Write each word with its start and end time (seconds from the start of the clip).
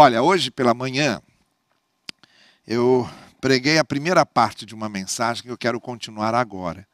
Olha, 0.00 0.22
hoje 0.22 0.48
pela 0.48 0.72
manhã, 0.72 1.20
eu 2.64 3.10
preguei 3.40 3.78
a 3.78 3.84
primeira 3.84 4.24
parte 4.24 4.64
de 4.64 4.72
uma 4.72 4.88
mensagem 4.88 5.42
que 5.42 5.50
eu 5.50 5.58
quero 5.58 5.80
continuar 5.80 6.36
agora. 6.36 6.86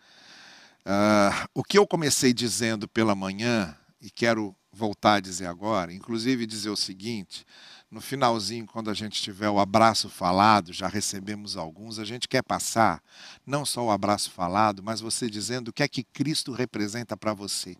Uh, 0.87 1.49
o 1.53 1.63
que 1.63 1.77
eu 1.77 1.87
comecei 1.87 2.33
dizendo 2.33 2.89
pela 2.89 3.15
manhã, 3.15 3.77
e 4.01 4.11
quero 4.11 4.57
voltar 4.73 5.17
a 5.17 5.21
dizer 5.21 5.45
agora, 5.45 5.93
inclusive 5.93 6.47
dizer 6.47 6.71
o 6.71 6.77
seguinte: 6.77 7.45
no 7.91 8.01
finalzinho, 8.01 8.65
quando 8.65 8.89
a 8.89 8.95
gente 8.95 9.21
tiver 9.21 9.51
o 9.51 9.61
abraço 9.61 10.09
falado, 10.09 10.73
já 10.73 10.89
recebemos 10.89 11.59
alguns, 11.59 11.99
a 11.99 12.07
gente 12.07 12.27
quer 12.27 12.43
passar 12.43 13.03
não 13.47 13.67
só 13.67 13.85
o 13.85 13.91
abraço 13.91 14.31
falado, 14.31 14.83
mas 14.83 15.03
você 15.03 15.29
dizendo 15.29 15.69
o 15.69 15.73
que 15.75 15.83
é 15.83 15.89
que 15.89 16.05
Cristo 16.05 16.53
representa 16.53 17.19
para 17.19 17.35
você. 17.35 17.77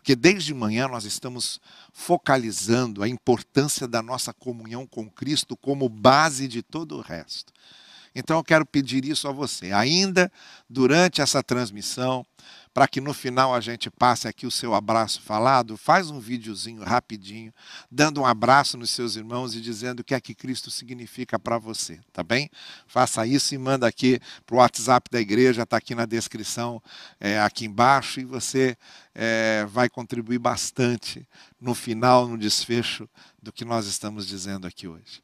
Porque 0.00 0.16
desde 0.16 0.54
manhã 0.54 0.88
nós 0.88 1.04
estamos 1.04 1.60
focalizando 1.92 3.02
a 3.02 3.08
importância 3.08 3.86
da 3.86 4.00
nossa 4.00 4.32
comunhão 4.32 4.86
com 4.86 5.10
Cristo 5.10 5.54
como 5.54 5.90
base 5.90 6.48
de 6.48 6.62
todo 6.62 6.96
o 6.96 7.02
resto. 7.02 7.52
Então 8.14 8.38
eu 8.38 8.42
quero 8.42 8.64
pedir 8.64 9.04
isso 9.04 9.28
a 9.28 9.32
você. 9.32 9.72
Ainda 9.72 10.32
durante 10.68 11.20
essa 11.20 11.42
transmissão, 11.42 12.24
para 12.72 12.86
que 12.86 13.00
no 13.00 13.12
final 13.12 13.54
a 13.54 13.60
gente 13.60 13.90
passe 13.90 14.28
aqui 14.28 14.46
o 14.46 14.50
seu 14.50 14.74
abraço 14.74 15.20
falado, 15.22 15.76
faz 15.76 16.10
um 16.10 16.20
videozinho 16.20 16.82
rapidinho, 16.82 17.52
dando 17.90 18.20
um 18.20 18.26
abraço 18.26 18.76
nos 18.76 18.90
seus 18.90 19.16
irmãos 19.16 19.54
e 19.54 19.60
dizendo 19.60 20.00
o 20.00 20.04
que 20.04 20.14
é 20.14 20.20
que 20.20 20.34
Cristo 20.34 20.70
significa 20.70 21.38
para 21.38 21.58
você, 21.58 21.98
tá 22.12 22.22
bem? 22.22 22.48
Faça 22.86 23.26
isso 23.26 23.54
e 23.54 23.58
manda 23.58 23.86
aqui 23.86 24.20
para 24.46 24.54
o 24.54 24.58
WhatsApp 24.58 25.10
da 25.10 25.20
igreja, 25.20 25.62
está 25.62 25.76
aqui 25.76 25.94
na 25.94 26.06
descrição, 26.06 26.80
é, 27.18 27.40
aqui 27.40 27.64
embaixo, 27.64 28.20
e 28.20 28.24
você 28.24 28.76
é, 29.14 29.66
vai 29.68 29.88
contribuir 29.88 30.38
bastante 30.38 31.26
no 31.60 31.74
final, 31.74 32.28
no 32.28 32.38
desfecho 32.38 33.08
do 33.42 33.52
que 33.52 33.64
nós 33.64 33.86
estamos 33.86 34.26
dizendo 34.26 34.66
aqui 34.66 34.86
hoje. 34.86 35.22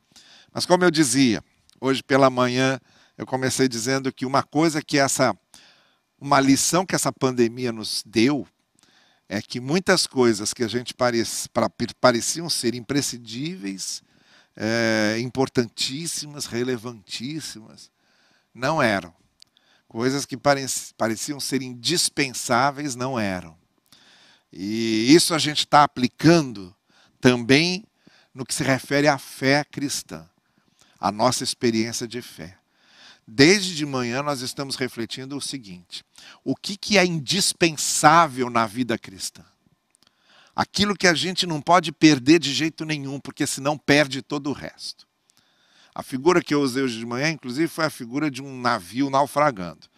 Mas 0.52 0.66
como 0.66 0.84
eu 0.84 0.90
dizia, 0.90 1.44
hoje 1.80 2.02
pela 2.02 2.28
manhã 2.28 2.80
eu 3.16 3.24
comecei 3.24 3.66
dizendo 3.66 4.12
que 4.12 4.26
uma 4.26 4.42
coisa 4.42 4.82
que 4.82 4.98
essa 4.98 5.34
uma 6.20 6.40
lição 6.40 6.86
que 6.86 6.94
essa 6.94 7.12
pandemia 7.12 7.72
nos 7.72 8.02
deu 8.04 8.46
é 9.28 9.42
que 9.42 9.60
muitas 9.60 10.06
coisas 10.06 10.54
que 10.54 10.62
a 10.62 10.68
gente 10.68 10.94
parece, 10.94 11.48
pareciam 12.00 12.48
ser 12.48 12.74
imprescindíveis, 12.74 14.02
é, 14.56 15.18
importantíssimas, 15.20 16.46
relevantíssimas, 16.46 17.90
não 18.54 18.80
eram. 18.80 19.12
Coisas 19.88 20.24
que 20.24 20.36
pareciam 20.96 21.38
ser 21.38 21.62
indispensáveis 21.62 22.94
não 22.94 23.18
eram. 23.18 23.56
E 24.52 25.14
isso 25.14 25.34
a 25.34 25.38
gente 25.38 25.60
está 25.60 25.84
aplicando 25.84 26.74
também 27.20 27.84
no 28.32 28.44
que 28.44 28.54
se 28.54 28.62
refere 28.62 29.08
à 29.08 29.18
fé 29.18 29.64
cristã, 29.64 30.28
à 30.98 31.10
nossa 31.10 31.44
experiência 31.44 32.06
de 32.06 32.22
fé. 32.22 32.56
Desde 33.28 33.74
de 33.74 33.84
manhã 33.84 34.22
nós 34.22 34.40
estamos 34.40 34.76
refletindo 34.76 35.36
o 35.36 35.40
seguinte: 35.40 36.04
o 36.44 36.54
que, 36.54 36.76
que 36.76 36.96
é 36.96 37.04
indispensável 37.04 38.48
na 38.48 38.66
vida 38.66 38.96
cristã? 38.96 39.44
Aquilo 40.54 40.96
que 40.96 41.08
a 41.08 41.14
gente 41.14 41.44
não 41.44 41.60
pode 41.60 41.90
perder 41.90 42.38
de 42.38 42.54
jeito 42.54 42.84
nenhum, 42.84 43.18
porque 43.18 43.46
senão 43.46 43.76
perde 43.76 44.22
todo 44.22 44.48
o 44.48 44.52
resto. 44.52 45.06
A 45.94 46.02
figura 46.02 46.40
que 46.40 46.54
eu 46.54 46.60
usei 46.60 46.82
hoje 46.82 46.98
de 46.98 47.04
manhã, 47.04 47.28
inclusive, 47.28 47.68
foi 47.68 47.84
a 47.84 47.90
figura 47.90 48.30
de 48.30 48.42
um 48.42 48.60
navio 48.60 49.10
naufragando. 49.10 49.88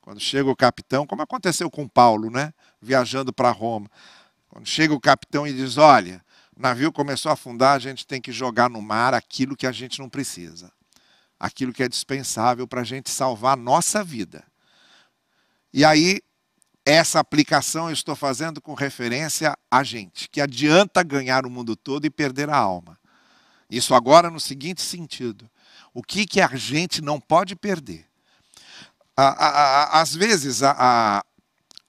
Quando 0.00 0.20
chega 0.20 0.48
o 0.48 0.56
capitão, 0.56 1.06
como 1.06 1.22
aconteceu 1.22 1.68
com 1.68 1.88
Paulo, 1.88 2.30
né? 2.30 2.54
Viajando 2.80 3.32
para 3.32 3.50
Roma. 3.50 3.90
Quando 4.48 4.66
chega 4.66 4.94
o 4.94 5.00
capitão 5.00 5.44
e 5.44 5.52
diz: 5.52 5.76
Olha, 5.76 6.24
o 6.56 6.62
navio 6.62 6.92
começou 6.92 7.30
a 7.30 7.32
afundar, 7.32 7.74
a 7.74 7.80
gente 7.80 8.06
tem 8.06 8.20
que 8.20 8.30
jogar 8.30 8.70
no 8.70 8.80
mar 8.80 9.12
aquilo 9.12 9.56
que 9.56 9.66
a 9.66 9.72
gente 9.72 9.98
não 9.98 10.08
precisa 10.08 10.70
aquilo 11.38 11.72
que 11.72 11.82
é 11.82 11.88
dispensável 11.88 12.66
para 12.66 12.80
a 12.80 12.84
gente 12.84 13.10
salvar 13.10 13.54
a 13.54 13.60
nossa 13.60 14.02
vida. 14.02 14.44
E 15.72 15.84
aí, 15.84 16.20
essa 16.84 17.18
aplicação 17.18 17.88
eu 17.88 17.92
estou 17.92 18.14
fazendo 18.14 18.60
com 18.60 18.72
referência 18.72 19.56
a 19.70 19.82
gente, 19.82 20.28
que 20.28 20.40
adianta 20.40 21.02
ganhar 21.02 21.44
o 21.44 21.50
mundo 21.50 21.74
todo 21.76 22.06
e 22.06 22.10
perder 22.10 22.48
a 22.48 22.56
alma. 22.56 22.98
Isso 23.68 23.94
agora 23.94 24.30
no 24.30 24.38
seguinte 24.38 24.80
sentido: 24.80 25.50
o 25.92 26.02
que, 26.02 26.26
que 26.26 26.40
a 26.40 26.48
gente 26.54 27.02
não 27.02 27.20
pode 27.20 27.56
perder? 27.56 28.06
Às 29.16 30.14
vezes, 30.14 30.62
a, 30.62 30.76
a, 30.78 31.24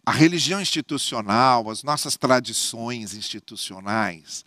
a 0.05 0.11
religião 0.11 0.61
institucional, 0.61 1.69
as 1.69 1.83
nossas 1.83 2.15
tradições 2.15 3.13
institucionais, 3.13 4.45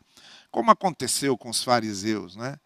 como 0.51 0.71
aconteceu 0.71 1.37
com 1.37 1.51
os 1.51 1.63
fariseus, 1.63 2.37
né? 2.37 2.59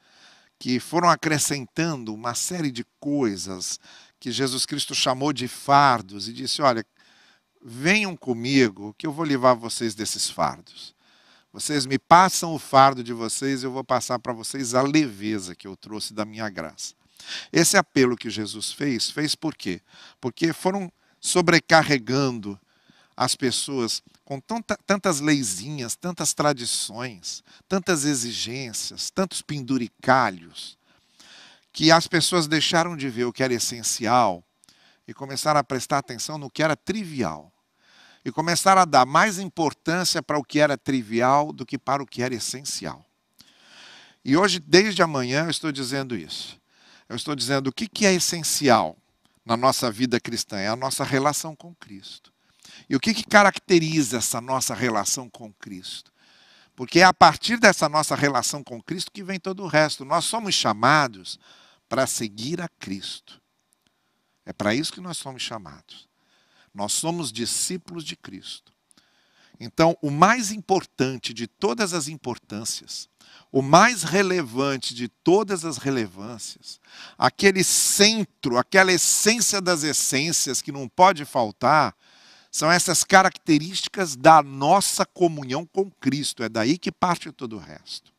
Que 0.59 0.81
foram 0.81 1.09
acrescentando 1.09 2.15
uma 2.15 2.34
série 2.34 2.70
de 2.70 2.84
coisas 2.98 3.78
que 4.19 4.31
Jesus 4.31 4.65
Cristo 4.65 4.94
chamou 4.94 5.32
de 5.32 5.48
fardos 5.48 6.28
e 6.28 6.32
disse: 6.32 6.62
Olha, 6.62 6.84
venham 7.62 8.16
comigo 8.16 8.94
que 8.98 9.06
eu 9.06 9.12
vou 9.12 9.25
livrar 9.25 9.56
vocês 9.56 9.94
desses 9.94 10.31
fardos. 10.31 10.94
Vocês 11.53 11.87
me 11.87 11.98
passam 11.98 12.53
o 12.53 12.59
fardo 12.59 13.04
de 13.04 13.12
vocês, 13.12 13.62
eu 13.62 13.70
vou 13.70 13.84
passar 13.84 14.19
para 14.19 14.32
vocês 14.32 14.75
a 14.75 14.82
leveza 14.82 15.54
que 15.54 15.69
eu 15.69 15.76
trouxe 15.76 16.12
da 16.12 16.25
minha 16.25 16.50
graça. 16.50 16.94
Esse 17.53 17.76
apelo 17.76 18.16
que 18.16 18.28
Jesus 18.28 18.72
fez, 18.72 19.09
fez 19.10 19.34
por 19.34 19.54
quê? 19.54 19.81
Porque 20.20 20.53
foram 20.53 20.93
sobrecarregando 21.20 22.59
as 23.16 23.34
pessoas 23.34 24.02
com 24.25 24.41
tanta, 24.41 24.78
tantas 24.86 25.20
leizinhas, 25.20 25.94
tantas 25.94 26.32
tradições, 26.32 27.42
tantas 27.69 28.04
exigências, 28.04 29.10
tantos 29.10 29.42
penduricalhos, 29.42 30.78
que 31.72 31.91
as 31.91 32.06
pessoas 32.06 32.47
deixaram 32.47 32.97
de 32.97 33.08
ver 33.08 33.25
o 33.25 33.32
que 33.32 33.42
era 33.42 33.52
essencial 33.52 34.42
e 35.06 35.12
começaram 35.12 35.60
a 35.60 35.64
prestar 35.64 35.98
atenção 35.98 36.38
no 36.38 36.50
que 36.50 36.62
era 36.62 36.76
trivial. 36.76 37.52
E 38.25 38.32
começaram 38.32 38.80
a 38.80 38.86
dar 38.86 39.04
mais 39.04 39.38
importância 39.38 40.22
para 40.22 40.38
o 40.38 40.44
que 40.44 40.58
era 40.58 40.78
trivial 40.78 41.52
do 41.52 41.66
que 41.66 41.76
para 41.76 42.02
o 42.02 42.06
que 42.06 42.22
era 42.22 42.34
essencial. 42.34 43.04
E 44.25 44.34
hoje, 44.34 44.58
desde 44.60 45.02
amanhã, 45.02 45.44
eu 45.44 45.50
estou 45.50 45.70
dizendo 45.70 46.16
isso. 46.16 46.58
Eu 47.06 47.16
estou 47.16 47.34
dizendo 47.34 47.66
o 47.66 47.72
que 47.72 48.06
é 48.06 48.14
essencial 48.14 48.96
na 49.44 49.56
nossa 49.56 49.91
vida 49.91 50.19
cristã 50.19 50.58
é 50.58 50.69
a 50.69 50.76
nossa 50.76 51.04
relação 51.04 51.54
com 51.54 51.75
Cristo. 51.75 52.32
E 52.89 52.97
o 52.97 53.01
que, 53.01 53.15
que 53.15 53.25
caracteriza 53.25 54.19
essa 54.19 54.41
nossa 54.41 54.75
relação 54.75 55.29
com 55.29 55.53
Cristo? 55.53 56.12
Porque 56.77 57.01
é 57.01 57.05
a 57.05 57.15
partir 57.15 57.59
dessa 57.59 57.89
nossa 57.89 58.15
relação 58.15 58.62
com 58.62 58.83
Cristo 58.83 59.12
que 59.12 59.23
vem 59.23 59.39
todo 59.39 59.62
o 59.62 59.69
resto. 59.69 60.05
Nós 60.05 60.25
somos 60.25 60.55
chamados 60.55 61.39
para 61.89 62.07
seguir 62.07 62.61
a 62.61 62.69
Cristo. 62.69 63.41
É 64.45 64.53
para 64.53 64.75
isso 64.75 64.93
que 64.93 65.01
nós 65.01 65.17
somos 65.17 65.43
chamados. 65.43 66.09
Nós 66.75 66.93
somos 66.93 67.33
discípulos 67.33 68.05
de 68.05 68.17
Cristo. 68.17 68.73
Então, 69.61 69.97
o 70.03 70.11
mais 70.11 70.51
importante 70.51 71.33
de 71.33 71.47
todas 71.47 71.95
as 71.95 72.09
importâncias, 72.09 73.09
o 73.53 73.62
mais 73.62 74.03
relevante 74.03 74.93
de 74.95 75.06
todas 75.06 75.65
as 75.65 75.79
relevâncias, 75.79 76.81
aquele 77.17 77.62
centro, 77.62 78.59
aquela 78.59 78.93
essência 78.93 79.61
das 79.61 79.85
essências 79.85 80.61
que 80.61 80.73
não 80.73 80.89
pode 80.89 81.25
faltar, 81.25 81.95
são 82.54 82.70
essas 82.70 83.03
características 83.03 84.15
da 84.15 84.41
nossa 84.41 85.04
comunhão 85.04 85.66
com 85.66 85.91
Cristo. 85.91 86.44
É 86.44 86.48
daí 86.48 86.78
que 86.78 86.92
parte 86.92 87.32
todo 87.32 87.56
o 87.56 87.59
resto. 87.59 88.12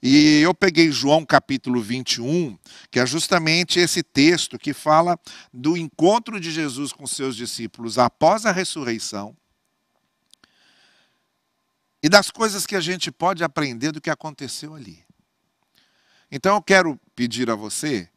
E 0.00 0.38
eu 0.38 0.54
peguei 0.54 0.92
João 0.92 1.26
capítulo 1.26 1.82
21, 1.82 2.56
que 2.92 3.00
é 3.00 3.04
justamente 3.04 3.80
esse 3.80 4.04
texto 4.04 4.56
que 4.56 4.72
fala 4.72 5.18
do 5.52 5.76
encontro 5.76 6.38
de 6.38 6.52
Jesus 6.52 6.92
com 6.92 7.08
seus 7.08 7.34
discípulos 7.34 7.98
após 7.98 8.46
a 8.46 8.52
ressurreição 8.52 9.36
e 12.00 12.08
das 12.08 12.30
coisas 12.30 12.64
que 12.64 12.76
a 12.76 12.80
gente 12.80 13.10
pode 13.10 13.42
aprender 13.42 13.90
do 13.90 14.00
que 14.00 14.10
aconteceu 14.10 14.76
ali. 14.76 15.04
Então 16.30 16.54
eu 16.54 16.62
quero 16.62 17.00
pedir 17.16 17.50
a 17.50 17.56
você 17.56 18.08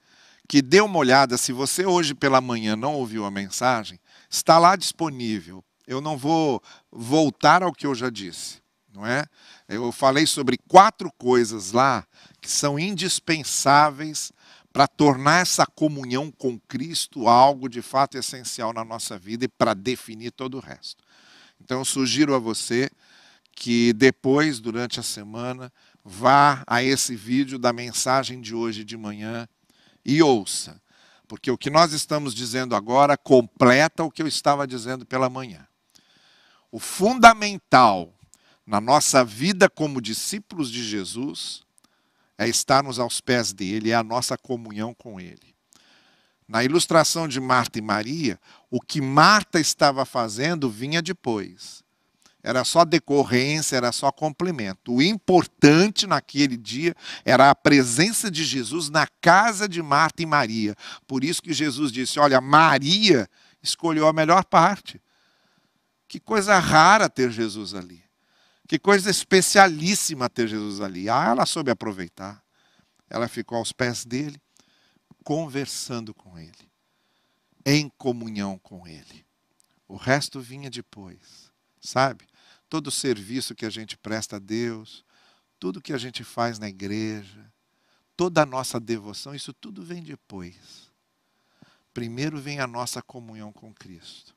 que 0.48 0.62
dê 0.62 0.80
uma 0.80 1.00
olhada, 1.00 1.40
se 1.40 1.52
você 1.52 1.88
hoje 1.88 2.14
pela 2.14 2.40
manhã 2.40 2.76
não 2.76 2.94
ouviu 2.94 3.26
a 3.26 3.32
mensagem, 3.32 4.00
está 4.30 4.58
lá 4.58 4.76
disponível. 4.76 5.64
Eu 5.86 6.02
não 6.02 6.18
vou 6.18 6.62
voltar 6.92 7.64
ao 7.64 7.74
que 7.74 7.88
eu 7.88 7.96
já 7.96 8.10
disse, 8.10 8.62
não 8.94 9.06
é? 9.06 9.26
Eu 9.68 9.92
falei 9.92 10.28
sobre 10.28 10.58
quatro 10.68 11.12
coisas 11.18 11.72
lá 11.72 12.06
que 12.42 12.52
são 12.52 12.78
indispensáveis 12.78 14.32
para 14.74 14.88
tornar 14.88 15.42
essa 15.42 15.66
comunhão 15.66 16.30
com 16.30 16.60
Cristo 16.60 17.28
algo 17.28 17.68
de 17.68 17.82
fato 17.82 18.18
essencial 18.18 18.74
na 18.74 18.84
nossa 18.84 19.18
vida 19.18 19.46
e 19.46 19.48
para 19.48 19.74
definir 19.74 20.32
todo 20.32 20.58
o 20.58 20.62
resto. 20.62 21.04
Então 21.60 21.80
eu 21.80 21.86
sugiro 21.86 22.36
a 22.36 22.40
você 22.40 22.90
que 23.56 23.92
depois, 23.94 24.60
durante 24.60 25.00
a 25.00 25.04
semana, 25.04 25.74
vá 26.06 26.64
a 26.68 26.84
esse 26.84 27.16
vídeo 27.16 27.58
da 27.58 27.74
mensagem 27.74 28.40
de 28.40 28.54
hoje 28.54 28.84
de 28.84 28.96
manhã 28.96 29.48
e 30.06 30.22
ouça 30.22 30.80
porque 31.28 31.52
o 31.52 31.58
que 31.58 31.70
nós 31.70 31.92
estamos 31.94 32.34
dizendo 32.34 32.76
agora 32.76 33.18
completa 33.18 34.04
o 34.04 34.12
que 34.12 34.22
eu 34.22 34.28
estava 34.28 34.66
dizendo 34.66 35.06
pela 35.06 35.30
manhã. 35.30 35.68
O 36.72 36.80
fundamental 36.80 38.14
na 38.66 38.82
nossa 38.82 39.24
vida 39.24 39.70
como 39.70 40.02
discípulos 40.02 40.72
de 40.72 40.84
Jesus 40.84 41.64
é 42.38 42.48
estarmos 42.48 43.00
aos 43.00 43.20
pés 43.20 43.52
dele, 43.52 43.92
é 43.92 43.96
a 43.96 44.04
nossa 44.04 44.38
comunhão 44.38 44.94
com 44.94 45.20
ele. 45.20 45.56
Na 46.48 46.64
ilustração 46.64 47.28
de 47.28 47.42
Marta 47.42 47.80
e 47.80 47.82
Maria, 47.82 48.40
o 48.70 48.80
que 48.80 49.02
Marta 49.02 49.60
estava 49.60 50.06
fazendo 50.06 50.70
vinha 50.70 51.02
depois. 51.02 51.84
Era 52.48 52.64
só 52.64 52.86
decorrência, 52.86 53.76
era 53.76 53.92
só 53.92 54.10
complemento. 54.10 54.94
O 54.94 55.02
importante 55.02 56.08
naquele 56.08 56.56
dia 56.56 56.96
era 57.26 57.50
a 57.50 57.56
presença 57.56 58.32
de 58.32 58.46
Jesus 58.46 58.90
na 58.90 59.06
casa 59.20 59.68
de 59.68 59.82
Marta 59.82 60.24
e 60.24 60.26
Maria. 60.26 60.74
Por 61.06 61.26
isso 61.26 61.42
que 61.42 61.52
Jesus 61.52 61.92
disse: 61.92 62.22
Olha, 62.22 62.40
Maria 62.40 63.30
escolheu 63.62 64.08
a 64.08 64.14
melhor 64.14 64.46
parte. 64.46 65.02
Que 66.08 66.22
coisa 66.22 66.58
rara 66.58 67.10
ter 67.10 67.32
Jesus 67.32 67.74
ali. 67.74 68.02
Que 68.66 68.80
coisa 68.80 69.12
especialíssima 69.12 70.30
ter 70.30 70.48
Jesus 70.48 70.80
ali. 70.80 71.10
Ah, 71.10 71.26
ela 71.32 71.46
soube 71.46 71.70
aproveitar. 71.70 72.42
Ela 73.10 73.28
ficou 73.28 73.58
aos 73.58 73.74
pés 73.74 74.06
dele, 74.06 74.42
conversando 75.22 76.14
com 76.14 76.40
ele, 76.40 76.72
em 77.66 77.90
comunhão 77.98 78.58
com 78.58 78.88
ele. 78.88 79.26
O 79.86 79.98
resto 79.98 80.40
vinha 80.40 80.70
depois, 80.70 81.52
sabe? 81.82 82.26
Todo 82.70 82.92
serviço 82.92 83.56
que 83.56 83.66
a 83.66 83.70
gente 83.70 83.98
presta 83.98 84.36
a 84.36 84.40
Deus, 84.40 85.06
tudo 85.60 85.82
que 85.82 85.94
a 85.94 85.98
gente 85.98 86.24
faz 86.24 86.60
na 86.60 86.68
igreja, 86.68 87.52
toda 88.16 88.42
a 88.42 88.46
nossa 88.46 88.80
devoção, 88.80 89.34
isso 89.34 89.54
tudo 89.54 89.84
vem 89.84 90.04
depois. 90.04 90.92
Primeiro 91.94 92.40
vem 92.40 92.60
a 92.60 92.68
nossa 92.68 93.02
comunhão 93.02 93.52
com 93.52 93.74
Cristo. 93.74 94.36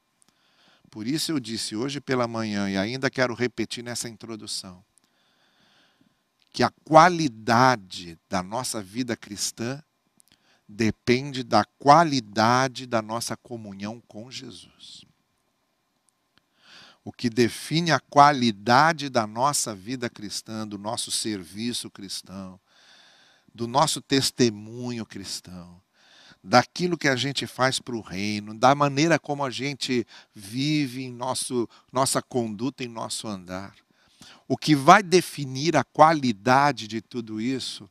Por 0.91 1.07
isso 1.07 1.33
eu 1.33 1.39
disse 1.39 1.77
hoje 1.77 2.01
pela 2.01 2.27
manhã, 2.27 2.69
e 2.69 2.77
ainda 2.77 3.11
quero 3.11 3.35
repetir 3.35 3.85
nessa 3.85 4.09
introdução, 4.09 4.85
que 6.53 6.63
a 6.63 6.71
qualidade 6.85 8.19
da 8.29 8.43
nossa 8.43 8.83
vida 8.83 9.17
cristã 9.17 9.83
depende 10.69 11.43
da 11.43 11.65
qualidade 11.65 12.87
da 12.87 13.01
nossa 13.01 13.37
comunhão 13.37 14.01
com 14.07 14.31
Jesus. 14.31 15.05
O 17.05 17.13
que 17.13 17.31
define 17.31 17.91
a 17.91 17.99
qualidade 17.99 19.09
da 19.09 19.27
nossa 19.27 19.75
vida 19.75 20.11
cristã, 20.11 20.67
do 20.67 20.77
nosso 20.77 21.11
serviço 21.11 21.91
cristão, 21.91 22.61
do 23.55 23.67
nosso 23.67 24.01
testemunho 24.01 25.07
cristão, 25.07 25.81
daquilo 26.43 26.99
que 26.99 27.09
a 27.09 27.17
gente 27.17 27.47
faz 27.47 27.79
para 27.79 27.97
o 27.97 28.01
reino, 28.01 28.55
da 28.55 28.75
maneira 28.75 29.19
como 29.19 29.45
a 29.45 29.51
gente 29.51 30.07
vive 30.35 31.05
em 31.05 31.13
nosso, 31.13 31.69
nossa 31.93 32.23
conduta, 32.23 32.85
em 32.85 32.89
nosso 32.89 33.27
andar. 33.27 33.75
O 34.47 34.57
que 34.57 34.75
vai 34.75 35.03
definir 35.03 35.77
a 35.77 35.85
qualidade 35.85 36.87
de 36.87 37.01
tudo 37.01 37.41
isso 37.41 37.89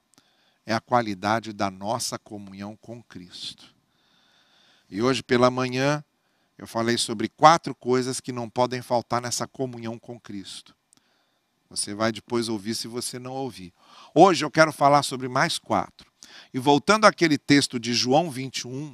é 0.66 0.74
a 0.74 0.80
qualidade 0.80 1.52
da 1.52 1.72
nossa 1.72 2.20
comunhão 2.20 2.76
com 2.76 3.02
Cristo. 3.02 3.74
E 4.90 5.02
hoje 5.02 5.24
pela 5.24 5.50
manhã 5.50 6.04
eu 6.60 6.68
falei 6.68 6.98
sobre 6.98 7.30
quatro 7.30 7.74
coisas 7.74 8.20
que 8.20 8.34
não 8.34 8.50
podem 8.50 8.82
faltar 8.82 9.22
nessa 9.22 9.48
comunhão 9.48 9.98
com 9.98 10.20
Cristo. 10.20 10.76
Você 11.70 11.94
vai 11.94 12.12
depois 12.12 12.50
ouvir 12.50 12.76
se 12.76 12.86
você 12.86 13.18
não 13.18 13.32
ouvir. 13.32 13.74
Hoje 14.14 14.44
eu 14.44 14.52
quero 14.52 14.74
falar 14.74 15.04
sobre 15.04 15.30
mais 15.30 15.58
quatro. 15.58 16.12
E 16.54 16.60
voltando 16.60 17.06
àquele 17.06 17.38
texto 17.38 17.80
de 17.80 17.94
João 17.94 18.30
21, 18.30 18.94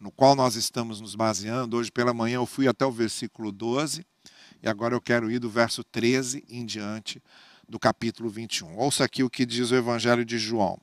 no 0.00 0.10
qual 0.10 0.34
nós 0.34 0.56
estamos 0.56 0.98
nos 0.98 1.14
baseando, 1.14 1.76
hoje 1.76 1.92
pela 1.92 2.14
manhã 2.14 2.36
eu 2.36 2.46
fui 2.46 2.66
até 2.66 2.86
o 2.86 2.90
versículo 2.90 3.52
12, 3.52 4.06
e 4.62 4.66
agora 4.68 4.94
eu 4.94 5.00
quero 5.00 5.30
ir 5.30 5.38
do 5.38 5.50
verso 5.50 5.84
13 5.84 6.42
em 6.48 6.64
diante, 6.64 7.22
do 7.68 7.78
capítulo 7.78 8.30
21. 8.30 8.78
Ouça 8.78 9.04
aqui 9.04 9.22
o 9.22 9.28
que 9.28 9.44
diz 9.44 9.70
o 9.70 9.76
Evangelho 9.76 10.24
de 10.24 10.38
João. 10.38 10.80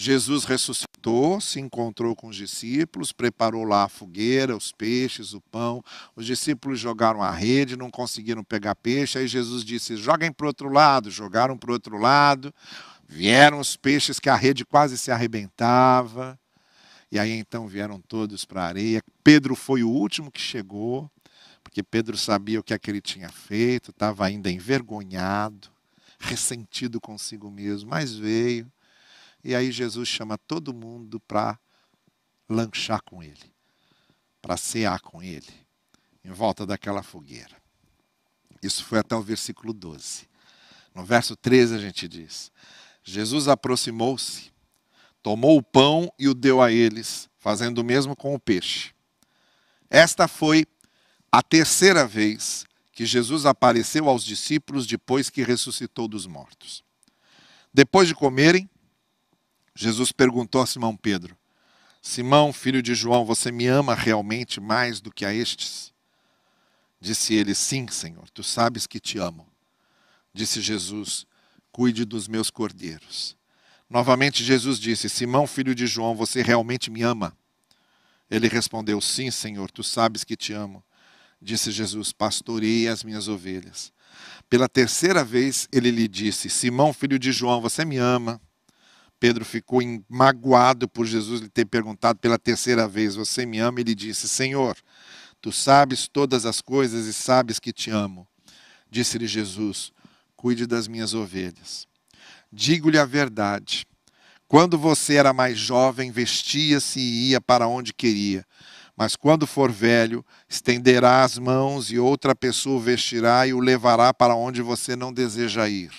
Jesus 0.00 0.44
ressuscitou, 0.44 1.40
se 1.40 1.58
encontrou 1.58 2.14
com 2.14 2.28
os 2.28 2.36
discípulos, 2.36 3.10
preparou 3.10 3.64
lá 3.64 3.82
a 3.82 3.88
fogueira, 3.88 4.56
os 4.56 4.70
peixes, 4.70 5.32
o 5.34 5.40
pão. 5.40 5.82
Os 6.14 6.24
discípulos 6.24 6.78
jogaram 6.78 7.20
a 7.20 7.32
rede, 7.32 7.76
não 7.76 7.90
conseguiram 7.90 8.44
pegar 8.44 8.76
peixe. 8.76 9.18
Aí 9.18 9.26
Jesus 9.26 9.64
disse: 9.64 9.96
joguem 9.96 10.30
para 10.30 10.44
o 10.44 10.46
outro 10.46 10.68
lado. 10.68 11.10
Jogaram 11.10 11.58
para 11.58 11.70
o 11.70 11.72
outro 11.72 11.98
lado. 11.98 12.54
Vieram 13.08 13.58
os 13.58 13.76
peixes 13.76 14.20
que 14.20 14.28
a 14.30 14.36
rede 14.36 14.64
quase 14.64 14.96
se 14.96 15.10
arrebentava. 15.10 16.38
E 17.10 17.18
aí 17.18 17.32
então 17.32 17.66
vieram 17.66 18.00
todos 18.00 18.44
para 18.44 18.62
a 18.62 18.66
areia. 18.66 19.02
Pedro 19.24 19.56
foi 19.56 19.82
o 19.82 19.90
último 19.90 20.30
que 20.30 20.40
chegou, 20.40 21.10
porque 21.60 21.82
Pedro 21.82 22.16
sabia 22.16 22.60
o 22.60 22.62
que 22.62 22.72
é 22.72 22.78
que 22.78 22.88
ele 22.88 23.00
tinha 23.00 23.30
feito, 23.30 23.90
estava 23.90 24.24
ainda 24.24 24.48
envergonhado 24.48 25.68
ressentido 26.20 27.00
consigo 27.00 27.50
mesmo, 27.50 27.90
mas 27.90 28.14
veio. 28.14 28.70
E 29.48 29.54
aí 29.54 29.72
Jesus 29.72 30.06
chama 30.06 30.36
todo 30.36 30.74
mundo 30.74 31.18
para 31.20 31.58
lanchar 32.46 33.00
com 33.00 33.22
ele, 33.22 33.50
para 34.42 34.58
cear 34.58 35.00
com 35.00 35.22
ele, 35.22 35.48
em 36.22 36.30
volta 36.30 36.66
daquela 36.66 37.02
fogueira. 37.02 37.56
Isso 38.62 38.84
foi 38.84 38.98
até 38.98 39.16
o 39.16 39.22
versículo 39.22 39.72
12. 39.72 40.28
No 40.94 41.02
verso 41.02 41.34
13 41.34 41.76
a 41.76 41.78
gente 41.78 42.06
diz: 42.06 42.52
Jesus 43.02 43.48
aproximou-se, 43.48 44.52
tomou 45.22 45.56
o 45.56 45.62
pão 45.62 46.12
e 46.18 46.28
o 46.28 46.34
deu 46.34 46.60
a 46.60 46.70
eles, 46.70 47.26
fazendo 47.38 47.78
o 47.78 47.84
mesmo 47.84 48.14
com 48.14 48.34
o 48.34 48.38
peixe. 48.38 48.92
Esta 49.88 50.28
foi 50.28 50.66
a 51.32 51.42
terceira 51.42 52.06
vez 52.06 52.66
que 52.92 53.06
Jesus 53.06 53.46
apareceu 53.46 54.10
aos 54.10 54.22
discípulos 54.22 54.86
depois 54.86 55.30
que 55.30 55.42
ressuscitou 55.42 56.06
dos 56.06 56.26
mortos. 56.26 56.84
Depois 57.72 58.08
de 58.08 58.14
comerem, 58.14 58.68
Jesus 59.80 60.10
perguntou 60.10 60.60
a 60.60 60.66
Simão 60.66 60.96
Pedro: 60.96 61.38
Simão, 62.02 62.52
filho 62.52 62.82
de 62.82 62.96
João, 62.96 63.24
você 63.24 63.52
me 63.52 63.68
ama 63.68 63.94
realmente 63.94 64.60
mais 64.60 65.00
do 65.00 65.08
que 65.08 65.24
a 65.24 65.32
estes? 65.32 65.94
Disse 67.00 67.32
ele: 67.34 67.54
Sim, 67.54 67.86
Senhor, 67.86 68.28
tu 68.30 68.42
sabes 68.42 68.88
que 68.88 68.98
te 68.98 69.18
amo. 69.18 69.46
Disse 70.34 70.60
Jesus: 70.60 71.24
Cuide 71.70 72.04
dos 72.04 72.26
meus 72.26 72.50
cordeiros. 72.50 73.36
Novamente 73.88 74.42
Jesus 74.42 74.80
disse: 74.80 75.08
Simão, 75.08 75.46
filho 75.46 75.76
de 75.76 75.86
João, 75.86 76.16
você 76.16 76.42
realmente 76.42 76.90
me 76.90 77.02
ama? 77.02 77.32
Ele 78.28 78.48
respondeu: 78.48 79.00
Sim, 79.00 79.30
Senhor, 79.30 79.70
tu 79.70 79.84
sabes 79.84 80.24
que 80.24 80.36
te 80.36 80.52
amo. 80.52 80.82
Disse 81.40 81.70
Jesus: 81.70 82.12
Pastorei 82.12 82.88
as 82.88 83.04
minhas 83.04 83.28
ovelhas. 83.28 83.92
Pela 84.50 84.68
terceira 84.68 85.24
vez 85.24 85.68
ele 85.70 85.92
lhe 85.92 86.08
disse: 86.08 86.50
Simão, 86.50 86.92
filho 86.92 87.16
de 87.16 87.30
João, 87.30 87.60
você 87.60 87.84
me 87.84 87.96
ama? 87.96 88.40
Pedro 89.20 89.44
ficou 89.44 89.80
magoado 90.08 90.88
por 90.88 91.04
Jesus 91.04 91.40
lhe 91.40 91.48
ter 91.48 91.64
perguntado 91.64 92.18
pela 92.18 92.38
terceira 92.38 92.86
vez: 92.86 93.14
Você 93.14 93.44
me 93.44 93.58
ama? 93.58 93.80
Ele 93.80 93.94
disse: 93.94 94.28
Senhor, 94.28 94.76
tu 95.40 95.50
sabes 95.50 96.08
todas 96.08 96.46
as 96.46 96.60
coisas 96.60 97.06
e 97.06 97.12
sabes 97.12 97.58
que 97.58 97.72
te 97.72 97.90
amo. 97.90 98.26
Disse-lhe 98.90 99.26
Jesus: 99.26 99.92
Cuide 100.36 100.66
das 100.66 100.86
minhas 100.86 101.14
ovelhas. 101.14 101.86
Digo-lhe 102.52 102.98
a 102.98 103.04
verdade. 103.04 103.84
Quando 104.46 104.78
você 104.78 105.16
era 105.16 105.32
mais 105.34 105.58
jovem, 105.58 106.10
vestia-se 106.10 106.98
e 106.98 107.30
ia 107.30 107.40
para 107.40 107.68
onde 107.68 107.92
queria. 107.92 108.46
Mas 108.96 109.14
quando 109.14 109.46
for 109.46 109.70
velho, 109.70 110.24
estenderá 110.48 111.22
as 111.22 111.38
mãos 111.38 111.90
e 111.90 111.98
outra 111.98 112.34
pessoa 112.34 112.76
o 112.76 112.80
vestirá 112.80 113.46
e 113.46 113.52
o 113.52 113.60
levará 113.60 114.12
para 114.14 114.34
onde 114.34 114.62
você 114.62 114.96
não 114.96 115.12
deseja 115.12 115.68
ir. 115.68 115.90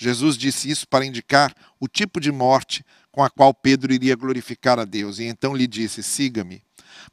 Jesus 0.00 0.38
disse 0.38 0.70
isso 0.70 0.86
para 0.86 1.04
indicar 1.04 1.52
o 1.80 1.88
tipo 1.88 2.20
de 2.20 2.30
morte 2.30 2.84
com 3.10 3.20
a 3.20 3.28
qual 3.28 3.52
Pedro 3.52 3.92
iria 3.92 4.14
glorificar 4.14 4.78
a 4.78 4.84
Deus. 4.84 5.18
E 5.18 5.24
então 5.24 5.56
lhe 5.56 5.66
disse: 5.66 6.04
Siga-me. 6.04 6.62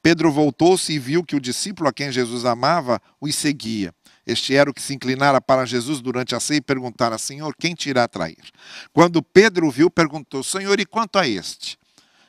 Pedro 0.04 0.32
voltou-se 0.32 0.94
e 0.94 1.00
viu 1.00 1.24
que 1.24 1.36
o 1.36 1.40
discípulo 1.40 1.90
a 1.90 1.94
quem 1.94 2.12
Jesus 2.12 2.46
amava 2.46 3.02
os 3.20 3.34
seguia. 3.34 3.92
Este 4.24 4.54
era 4.54 4.70
o 4.70 4.74
que 4.74 4.84
se 4.84 4.94
inclinara 4.94 5.42
para 5.42 5.66
Jesus 5.66 6.00
durante 6.00 6.36
a 6.36 6.40
ceia 6.40 6.60
e 6.60 6.62
perguntara: 6.62 7.18
Senhor, 7.18 7.56
quem 7.58 7.74
te 7.74 7.90
irá 7.90 8.08
trair? 8.08 8.52
Quando 8.94 9.24
Pedro 9.24 9.66
o 9.66 9.72
viu, 9.72 9.90
perguntou: 9.90 10.44
Senhor, 10.44 10.80
e 10.80 10.86
quanto 10.86 11.18
a 11.18 11.28
este? 11.28 11.80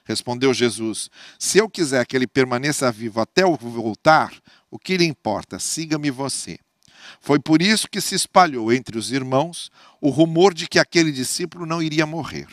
Respondeu 0.06 0.54
Jesus: 0.54 1.10
Se 1.38 1.58
eu 1.58 1.68
quiser 1.68 2.06
que 2.06 2.16
ele 2.16 2.26
permaneça 2.26 2.90
vivo 2.90 3.20
até 3.20 3.42
eu 3.42 3.54
voltar, 3.56 4.32
o 4.70 4.78
que 4.78 4.96
lhe 4.96 5.04
importa? 5.04 5.58
Siga-me 5.58 6.10
você. 6.10 6.58
Foi 7.20 7.38
por 7.38 7.60
isso 7.60 7.88
que 7.88 8.00
se 8.00 8.14
espalhou 8.14 8.72
entre 8.72 8.98
os 8.98 9.12
irmãos 9.12 9.70
o 10.00 10.10
rumor 10.10 10.54
de 10.54 10.66
que 10.66 10.78
aquele 10.78 11.12
discípulo 11.12 11.66
não 11.66 11.82
iria 11.82 12.06
morrer. 12.06 12.46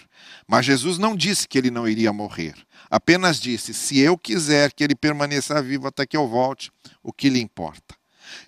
Mas 0.47 0.65
Jesus 0.65 0.97
não 0.97 1.15
disse 1.15 1.47
que 1.47 1.57
ele 1.57 1.71
não 1.71 1.87
iria 1.87 2.11
morrer. 2.11 2.55
Apenas 2.89 3.39
disse: 3.39 3.73
Se 3.73 3.99
eu 3.99 4.17
quiser 4.17 4.71
que 4.73 4.83
ele 4.83 4.95
permaneça 4.95 5.61
vivo 5.61 5.87
até 5.87 6.05
que 6.05 6.17
eu 6.17 6.27
volte, 6.27 6.71
o 7.01 7.11
que 7.13 7.29
lhe 7.29 7.39
importa? 7.39 7.95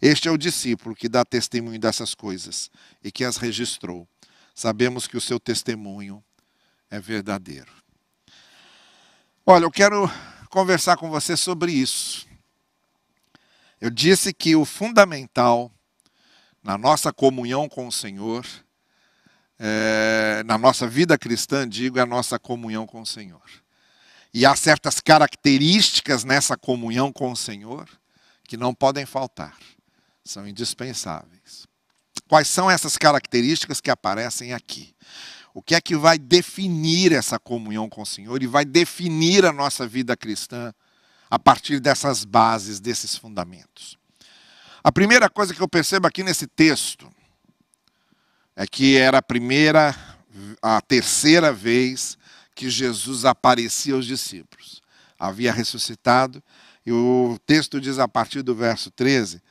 Este 0.02 0.28
é 0.28 0.32
o 0.32 0.38
discípulo 0.38 0.96
que 0.96 1.10
dá 1.10 1.24
testemunho 1.24 1.80
dessas 1.80 2.14
coisas 2.14 2.70
e 3.04 3.12
que 3.12 3.24
as 3.24 3.38
registrou. 3.38 4.08
Sabemos 4.54 5.08
que 5.08 5.18
o 5.18 5.22
seu 5.22 5.40
testemunho 5.40 6.24
é 6.90 7.00
verdadeiro. 7.00 7.72
Olha, 9.46 9.66
eu 9.66 9.72
quero 9.72 10.10
conversar 10.50 10.98
com 10.98 11.10
você 11.10 11.36
sobre 11.36 11.72
isso. 11.72 12.26
Eu 13.80 13.90
disse 13.90 14.34
que 14.34 14.56
o 14.56 14.66
fundamental 14.66 15.72
na 16.66 16.80
nossa 16.80 17.14
comunhão 17.14 17.70
com 17.70 17.88
o 17.88 17.92
Senhor 17.92 18.44
é, 19.60 20.44
na 20.46 20.58
nossa 20.58 20.88
vida 20.88 21.18
cristã, 21.18 21.70
digo, 21.70 22.00
é 22.00 22.02
a 22.02 22.08
nossa 22.08 22.40
comunhão 22.40 22.88
com 22.88 23.02
o 23.02 23.06
Senhor. 23.06 23.44
E 24.34 24.46
há 24.46 24.56
certas 24.56 25.00
características 25.00 26.24
nessa 26.24 26.58
comunhão 26.58 27.14
com 27.14 27.32
o 27.32 27.36
Senhor 27.38 27.88
que 28.48 28.58
não 28.58 28.74
podem 28.74 29.06
faltar, 29.06 29.56
são 30.24 30.48
indispensáveis. 30.48 31.68
Quais 32.28 32.48
são 32.48 32.70
essas 32.70 32.98
características 32.98 33.80
que 33.80 33.92
aparecem 33.92 34.52
aqui? 34.52 34.94
O 35.54 35.62
que 35.62 35.76
é 35.76 35.80
que 35.80 35.96
vai 35.96 36.18
definir 36.18 37.12
essa 37.12 37.38
comunhão 37.38 37.88
com 37.88 38.02
o 38.02 38.06
Senhor 38.06 38.42
e 38.42 38.48
vai 38.48 38.66
definir 38.66 39.46
a 39.46 39.54
nossa 39.54 39.88
vida 39.88 40.18
cristã 40.18 40.74
a 41.30 41.38
partir 41.38 41.80
dessas 41.80 42.26
bases, 42.26 42.80
desses 42.80 43.16
fundamentos? 43.16 43.98
A 44.86 44.92
primeira 44.92 45.28
coisa 45.28 45.52
que 45.52 45.60
eu 45.60 45.68
percebo 45.68 46.06
aqui 46.06 46.22
nesse 46.22 46.46
texto 46.46 47.12
é 48.56 48.68
que 48.68 48.96
era 48.96 49.18
a 49.18 49.22
primeira, 49.22 49.96
a 50.62 50.80
terceira 50.80 51.52
vez 51.52 52.16
que 52.54 52.70
Jesus 52.70 53.26
aparecia 53.26 53.96
aos 53.96 54.06
discípulos. 54.06 54.84
Havia 55.18 55.52
ressuscitado, 55.52 56.42
e 56.86 56.92
o 56.92 57.36
texto 57.48 57.82
diz 57.82 57.98
a 57.98 58.08
partir 58.08 58.44
do 58.44 58.54
verso 58.54 58.92
13 58.92 59.42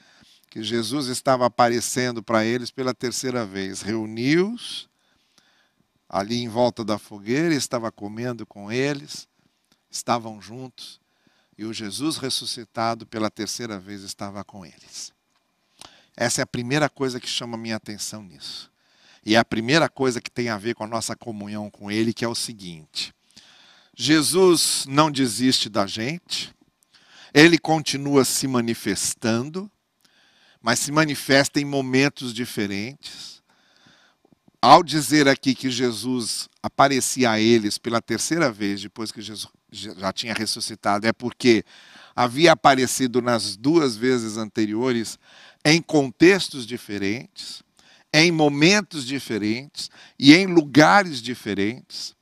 que 0.49 0.63
Jesus 0.63 1.09
estava 1.09 1.47
aparecendo 1.47 2.23
para 2.23 2.45
eles 2.45 2.71
pela 2.71 2.95
terceira 2.95 3.45
vez. 3.45 3.83
Reuniu-os 3.83 4.89
ali 6.09 6.45
em 6.45 6.49
volta 6.49 6.85
da 6.85 6.97
fogueira, 6.97 7.53
estava 7.53 7.91
comendo 7.91 8.47
com 8.47 8.71
eles, 8.71 9.27
estavam 9.91 10.41
juntos, 10.41 11.01
e 11.59 11.65
o 11.65 11.73
Jesus 11.73 12.19
ressuscitado 12.19 13.05
pela 13.05 13.29
terceira 13.29 13.81
vez 13.81 14.03
estava 14.03 14.45
com 14.45 14.65
eles. 14.65 15.13
Essa 16.17 16.43
é 16.43 16.45
a 16.45 16.47
primeira 16.47 16.89
coisa 16.89 17.19
que 17.19 17.29
chama 17.29 17.57
minha 17.57 17.77
atenção 17.77 18.23
nisso. 18.23 18.71
E 19.27 19.35
é 19.35 19.39
a 19.39 19.45
primeira 19.45 19.89
coisa 19.89 20.21
que 20.21 20.31
tem 20.31 20.49
a 20.49 20.59
ver 20.59 20.75
com 20.75 20.85
a 20.85 20.89
nossa 20.89 21.17
comunhão 21.17 21.71
com 21.71 21.91
Ele, 21.91 22.13
que 22.13 22.25
é 22.25 22.29
o 22.29 22.35
seguinte: 22.35 23.15
Jesus 23.97 24.85
não 24.87 25.11
desiste 25.11 25.69
da 25.69 25.87
gente, 25.87 26.55
Ele 27.33 27.59
continua 27.59 28.25
se 28.25 28.47
manifestando, 28.47 29.71
mas 30.61 30.79
se 30.79 30.93
manifesta 30.93 31.59
em 31.61 31.65
momentos 31.65 32.35
diferentes. 32.35 33.43
Ao 34.61 34.83
dizer 34.83 35.29
aqui 35.29 35.55
que 35.55 35.71
Jesus 35.71 36.49
aparecia 36.63 37.31
a 37.31 37.39
eles 37.39 37.77
pela 37.77 38.01
terceira 38.01 38.51
vez 38.51 38.81
depois 38.81 39.13
que 39.13 39.21
Jesus 39.21 39.49
já 39.71 40.13
tinha 40.13 40.33
ressuscitado, 40.33 41.07
é 41.07 41.13
porque 41.13 41.65
havia 42.17 42.53
aparecido 42.53 43.21
nas 43.21 43.57
duas 43.57 43.97
vezes 43.97 44.39
anteriores 44.39 45.19
em 45.65 45.81
contextos 45.81 46.67
diferentes, 46.67 47.63
em 48.13 48.31
momentos 48.31 49.05
diferentes 49.05 49.91
e 50.19 50.35
em 50.35 50.47
lugares 50.47 51.21
diferentes. 51.23 52.15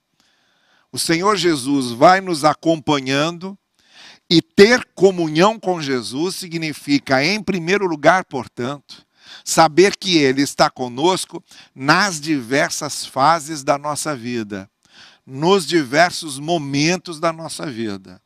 O 0.91 0.99
Senhor 0.99 1.37
Jesus 1.37 1.91
vai 1.91 2.21
nos 2.21 2.45
acompanhando 2.45 3.59
e 4.31 4.41
ter 4.41 4.87
comunhão 4.95 5.59
com 5.59 5.83
Jesus 5.83 6.37
significa, 6.37 7.25
em 7.25 7.43
primeiro 7.43 7.87
lugar, 7.87 8.25
portanto, 8.25 9.05
Saber 9.45 9.97
que 9.97 10.19
Ele 10.19 10.43
está 10.43 10.71
conosco 10.71 11.43
nas 11.75 12.21
diversas 12.21 13.05
fases 13.05 13.65
da 13.65 13.77
nossa 13.77 14.15
vida, 14.15 14.71
nos 15.27 15.67
diversos 15.67 16.39
momentos 16.39 17.19
da 17.19 17.33
nossa 17.33 17.67
vida. 17.67 18.21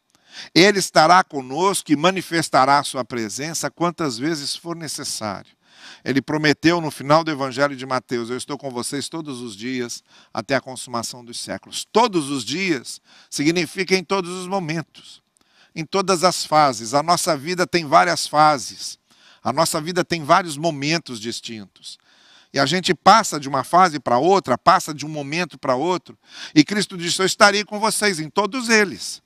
Ele 0.55 0.79
estará 0.79 1.23
conosco 1.25 1.93
e 1.93 1.97
manifestará 1.97 2.79
a 2.79 2.85
sua 2.85 3.05
presença 3.05 3.71
quantas 3.71 4.19
vezes 4.19 4.57
for 4.57 4.77
necessário. 4.77 5.57
Ele 6.05 6.23
prometeu 6.23 6.81
no 6.81 6.91
final 6.91 7.23
do 7.23 7.31
Evangelho 7.31 7.77
de 7.77 7.87
Mateus: 7.87 8.31
Eu 8.31 8.37
estou 8.37 8.57
com 8.57 8.71
vocês 8.71 9.09
todos 9.09 9.41
os 9.41 9.57
dias 9.57 10.03
até 10.33 10.55
a 10.55 10.61
consumação 10.61 11.25
dos 11.25 11.39
séculos. 11.39 11.87
Todos 11.93 12.31
os 12.31 12.45
dias 12.45 13.01
significa 13.31 13.95
em 13.95 14.05
todos 14.05 14.31
os 14.31 14.47
momentos, 14.47 15.23
em 15.75 15.85
todas 15.85 16.25
as 16.25 16.45
fases. 16.45 16.95
A 16.95 17.03
nossa 17.03 17.37
vida 17.37 17.67
tem 17.67 17.87
várias 17.87 18.27
fases. 18.27 18.99
A 19.43 19.53
nossa 19.53 19.81
vida 19.81 20.05
tem 20.05 20.25
vários 20.25 20.57
momentos 20.57 21.21
distintos. 21.21 21.99
E 22.53 22.59
a 22.59 22.67
gente 22.67 22.95
passa 22.95 23.39
de 23.39 23.49
uma 23.49 23.63
fase 23.63 24.01
para 24.01 24.19
outra, 24.19 24.57
passa 24.57 24.95
de 24.95 25.05
um 25.05 25.09
momento 25.09 25.59
para 25.59 25.75
outro. 25.75 26.19
E 26.55 26.65
Cristo 26.65 26.97
disse: 26.97 27.21
Eu 27.21 27.27
estarei 27.27 27.65
com 27.65 27.79
vocês 27.79 28.19
em 28.19 28.31
todos 28.31 28.69
eles. 28.69 29.23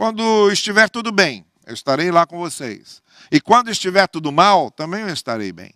Quando 0.00 0.50
estiver 0.50 0.88
tudo 0.88 1.12
bem, 1.12 1.44
eu 1.66 1.74
estarei 1.74 2.10
lá 2.10 2.24
com 2.24 2.38
vocês. 2.38 3.02
E 3.30 3.38
quando 3.38 3.70
estiver 3.70 4.08
tudo 4.08 4.32
mal, 4.32 4.70
também 4.70 5.02
eu 5.02 5.12
estarei 5.12 5.52
bem. 5.52 5.74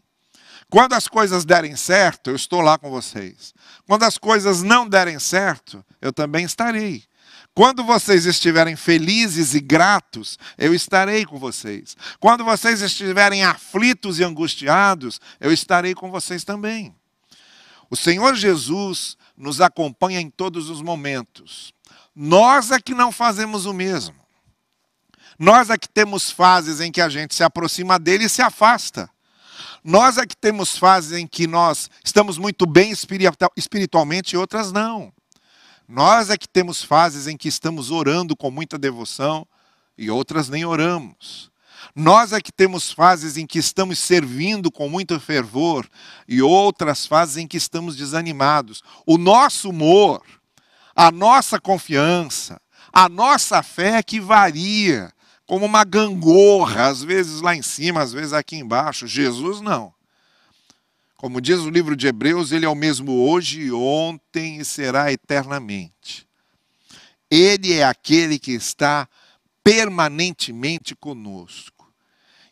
Quando 0.70 0.94
as 0.94 1.06
coisas 1.06 1.44
derem 1.44 1.76
certo, 1.76 2.30
eu 2.30 2.34
estou 2.34 2.62
lá 2.62 2.78
com 2.78 2.88
vocês. 2.88 3.52
Quando 3.86 4.04
as 4.04 4.16
coisas 4.16 4.62
não 4.62 4.88
derem 4.88 5.18
certo, 5.18 5.84
eu 6.00 6.10
também 6.10 6.46
estarei. 6.46 7.04
Quando 7.54 7.84
vocês 7.84 8.24
estiverem 8.24 8.76
felizes 8.76 9.52
e 9.52 9.60
gratos, 9.60 10.38
eu 10.56 10.72
estarei 10.72 11.26
com 11.26 11.38
vocês. 11.38 11.94
Quando 12.18 12.46
vocês 12.46 12.80
estiverem 12.80 13.44
aflitos 13.44 14.18
e 14.18 14.24
angustiados, 14.24 15.20
eu 15.38 15.52
estarei 15.52 15.94
com 15.94 16.10
vocês 16.10 16.44
também. 16.44 16.96
O 17.90 17.94
Senhor 17.94 18.34
Jesus 18.34 19.18
nos 19.36 19.60
acompanha 19.60 20.18
em 20.18 20.30
todos 20.30 20.70
os 20.70 20.80
momentos. 20.80 21.74
Nós 22.14 22.70
é 22.70 22.78
que 22.80 22.94
não 22.94 23.10
fazemos 23.10 23.66
o 23.66 23.72
mesmo. 23.72 24.14
Nós 25.38 25.70
é 25.70 25.76
que 25.76 25.88
temos 25.88 26.30
fases 26.30 26.80
em 26.80 26.92
que 26.92 27.00
a 27.00 27.08
gente 27.08 27.34
se 27.34 27.42
aproxima 27.42 27.98
dele 27.98 28.24
e 28.24 28.28
se 28.28 28.40
afasta. 28.40 29.10
Nós 29.82 30.16
é 30.16 30.24
que 30.24 30.36
temos 30.36 30.78
fases 30.78 31.12
em 31.12 31.26
que 31.26 31.46
nós 31.46 31.90
estamos 32.04 32.38
muito 32.38 32.66
bem 32.66 32.92
espiritualmente 33.56 34.34
e 34.34 34.38
outras 34.38 34.72
não. 34.72 35.12
Nós 35.86 36.30
é 36.30 36.38
que 36.38 36.48
temos 36.48 36.82
fases 36.82 37.26
em 37.26 37.36
que 37.36 37.48
estamos 37.48 37.90
orando 37.90 38.34
com 38.34 38.50
muita 38.50 38.78
devoção 38.78 39.46
e 39.98 40.10
outras 40.10 40.48
nem 40.48 40.64
oramos. 40.64 41.50
Nós 41.94 42.32
é 42.32 42.40
que 42.40 42.52
temos 42.52 42.90
fases 42.90 43.36
em 43.36 43.46
que 43.46 43.58
estamos 43.58 43.98
servindo 43.98 44.70
com 44.70 44.88
muito 44.88 45.20
fervor 45.20 45.86
e 46.26 46.40
outras 46.40 47.06
fases 47.06 47.36
em 47.36 47.46
que 47.46 47.56
estamos 47.56 47.94
desanimados. 47.94 48.82
O 49.04 49.18
nosso 49.18 49.68
humor, 49.68 50.22
a 50.94 51.10
nossa 51.10 51.60
confiança, 51.60 52.60
a 52.92 53.08
nossa 53.08 53.62
fé 53.62 53.98
é 53.98 54.02
que 54.02 54.20
varia, 54.20 55.12
como 55.46 55.66
uma 55.66 55.84
gangorra, 55.84 56.86
às 56.86 57.02
vezes 57.02 57.40
lá 57.40 57.54
em 57.54 57.62
cima, 57.62 58.02
às 58.02 58.12
vezes 58.12 58.32
aqui 58.32 58.56
embaixo. 58.56 59.06
Jesus 59.06 59.60
não. 59.60 59.92
Como 61.16 61.40
diz 61.40 61.60
o 61.60 61.70
livro 61.70 61.96
de 61.96 62.06
Hebreus, 62.06 62.52
ele 62.52 62.66
é 62.66 62.68
o 62.68 62.74
mesmo 62.74 63.28
hoje, 63.28 63.72
ontem 63.72 64.58
e 64.58 64.64
será 64.64 65.10
eternamente. 65.10 66.26
Ele 67.30 67.72
é 67.72 67.84
aquele 67.84 68.38
que 68.38 68.52
está 68.52 69.08
permanentemente 69.62 70.94
conosco. 70.94 71.92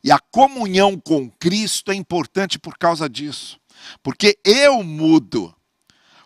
E 0.03 0.11
a 0.11 0.19
comunhão 0.19 0.99
com 0.99 1.31
Cristo 1.31 1.93
é 1.93 1.95
importante 1.95 2.59
por 2.59 2.77
causa 2.77 3.09
disso. 3.09 3.61
Porque 4.03 4.39
eu 4.45 4.83
mudo, 4.83 5.55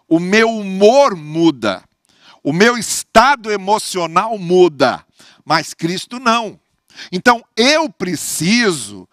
o 0.09 0.19
meu 0.19 0.49
humor 0.49 1.15
muda, 1.15 1.86
o 2.47 2.53
meu 2.53 2.79
estado 2.79 3.51
emocional 3.51 4.39
muda, 4.39 5.05
mas 5.45 5.75
Cristo 5.75 6.21
não. 6.21 6.61
Então 7.11 7.45
eu 7.57 7.91
preciso 7.91 9.09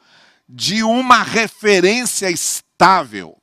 de 0.48 0.84
uma 0.84 1.24
referência 1.24 2.30
estável. 2.30 3.36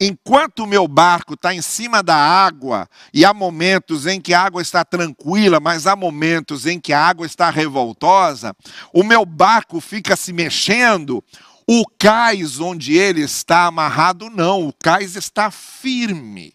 Enquanto 0.00 0.64
o 0.64 0.66
meu 0.66 0.88
barco 0.88 1.34
está 1.34 1.54
em 1.54 1.62
cima 1.62 2.02
da 2.02 2.16
água, 2.16 2.88
e 3.14 3.24
há 3.24 3.32
momentos 3.32 4.04
em 4.04 4.20
que 4.20 4.34
a 4.34 4.40
água 4.40 4.60
está 4.60 4.84
tranquila, 4.84 5.60
mas 5.60 5.86
há 5.86 5.94
momentos 5.94 6.66
em 6.66 6.80
que 6.80 6.92
a 6.92 7.06
água 7.06 7.24
está 7.24 7.50
revoltosa, 7.50 8.52
o 8.92 9.04
meu 9.04 9.24
barco 9.24 9.80
fica 9.80 10.16
se 10.16 10.32
mexendo, 10.32 11.22
o 11.68 11.84
cais 11.96 12.58
onde 12.58 12.98
ele 12.98 13.20
está 13.20 13.66
amarrado, 13.66 14.28
não, 14.28 14.66
o 14.66 14.72
cais 14.72 15.14
está 15.14 15.52
firme. 15.52 16.52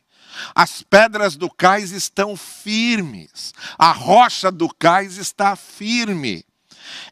As 0.56 0.82
pedras 0.82 1.36
do 1.36 1.50
cais 1.50 1.92
estão 1.92 2.36
firmes, 2.36 3.54
a 3.78 3.92
rocha 3.92 4.52
do 4.52 4.70
cais 4.70 5.18
está 5.18 5.56
firme. 5.56 6.46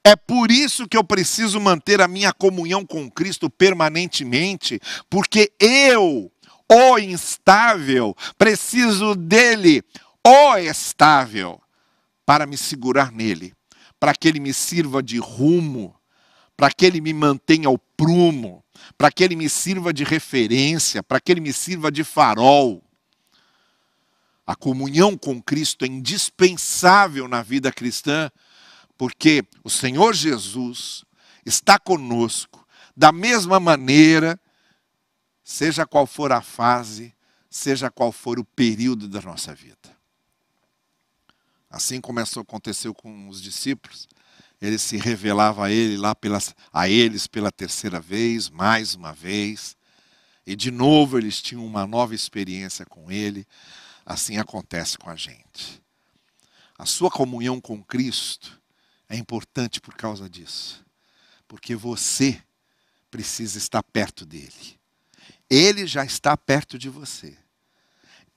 É 0.03 0.15
por 0.15 0.51
isso 0.51 0.88
que 0.88 0.96
eu 0.96 1.03
preciso 1.03 1.60
manter 1.60 2.01
a 2.01 2.08
minha 2.08 2.32
comunhão 2.32 2.86
com 2.86 3.10
Cristo 3.10 3.50
permanentemente, 3.50 4.79
porque 5.10 5.51
eu, 5.60 6.32
o 6.72 6.98
instável, 6.98 8.15
preciso 8.38 9.15
dele, 9.15 9.84
o 10.25 10.58
estável, 10.58 11.62
para 12.25 12.46
me 12.46 12.58
segurar 12.58 13.12
nele, 13.12 13.53
para 14.00 14.13
que 14.13 14.27
ele 14.27 14.39
me 14.39 14.53
sirva 14.53 15.03
de 15.03 15.17
rumo, 15.17 15.96
para 16.58 16.72
que 16.72 16.86
ele 16.86 17.01
me 17.01 17.13
mantenha 17.13 17.67
ao 17.67 17.77
prumo, 17.77 18.63
para 18.98 19.12
que 19.12 19.24
ele 19.24 19.36
me 19.36 19.50
sirva 19.50 19.94
de 19.94 20.03
referência, 20.03 21.03
para 21.03 21.20
que 21.20 21.32
ele 21.32 21.41
me 21.41 21.53
sirva 21.53 21.91
de 21.91 22.03
farol. 22.03 22.85
A 24.46 24.56
comunhão 24.56 25.18
com 25.18 25.42
Cristo 25.42 25.86
é 25.86 25.88
indispensável 25.88 27.28
na 27.28 27.42
vida 27.42 27.72
cristã 27.72 28.32
porque 28.98 29.44
o 29.64 29.70
Senhor 29.70 30.14
Jesus 30.14 31.04
está 31.46 31.78
conosco 31.78 32.66
da 32.96 33.12
mesma 33.12 33.60
maneira, 33.60 34.40
seja 35.44 35.86
qual 35.86 36.08
for 36.08 36.32
a 36.32 36.42
fase, 36.42 37.14
seja 37.50 37.90
qual 37.90 38.12
for 38.12 38.40
o 38.40 38.46
período 38.46 39.08
da 39.08 39.22
nossa 39.22 39.54
vida. 39.54 39.96
Assim 41.70 42.00
começou 42.00 42.42
aconteceu 42.42 42.94
com 42.94 43.28
os 43.28 43.42
discípulos. 43.42 44.08
Ele 44.62 44.80
se 44.80 44.96
revelava 44.96 45.66
a 45.66 45.72
ele 45.72 45.98
lá 45.98 46.16
pelas, 46.16 46.56
a 46.72 46.88
eles 46.88 47.28
pela 47.28 47.52
terceira 47.52 48.00
vez, 48.00 48.50
mais 48.50 48.96
uma 48.96 49.12
vez. 49.12 49.75
E 50.48 50.56
de 50.56 50.72
novo 50.72 51.18
eles 51.18 51.42
tinham 51.42 51.66
uma 51.66 51.86
nova 51.86 52.16
experiência 52.16 52.86
com 52.86 53.12
ele. 53.12 53.46
Assim 54.06 54.38
acontece 54.38 54.98
com 54.98 55.10
a 55.10 55.16
gente. 55.16 55.82
A 56.78 56.86
sua 56.86 57.10
comunhão 57.10 57.60
com 57.60 57.84
Cristo 57.84 58.62
é 59.10 59.16
importante 59.16 59.82
por 59.82 59.96
causa 59.96 60.30
disso. 60.30 60.86
Porque 61.48 61.76
você 61.76 62.42
precisa 63.10 63.58
estar 63.58 63.82
perto 63.82 64.26
dele. 64.26 64.80
Ele 65.50 65.88
já 65.88 66.04
está 66.04 66.36
perto 66.36 66.78
de 66.78 66.90
você. 66.90 67.38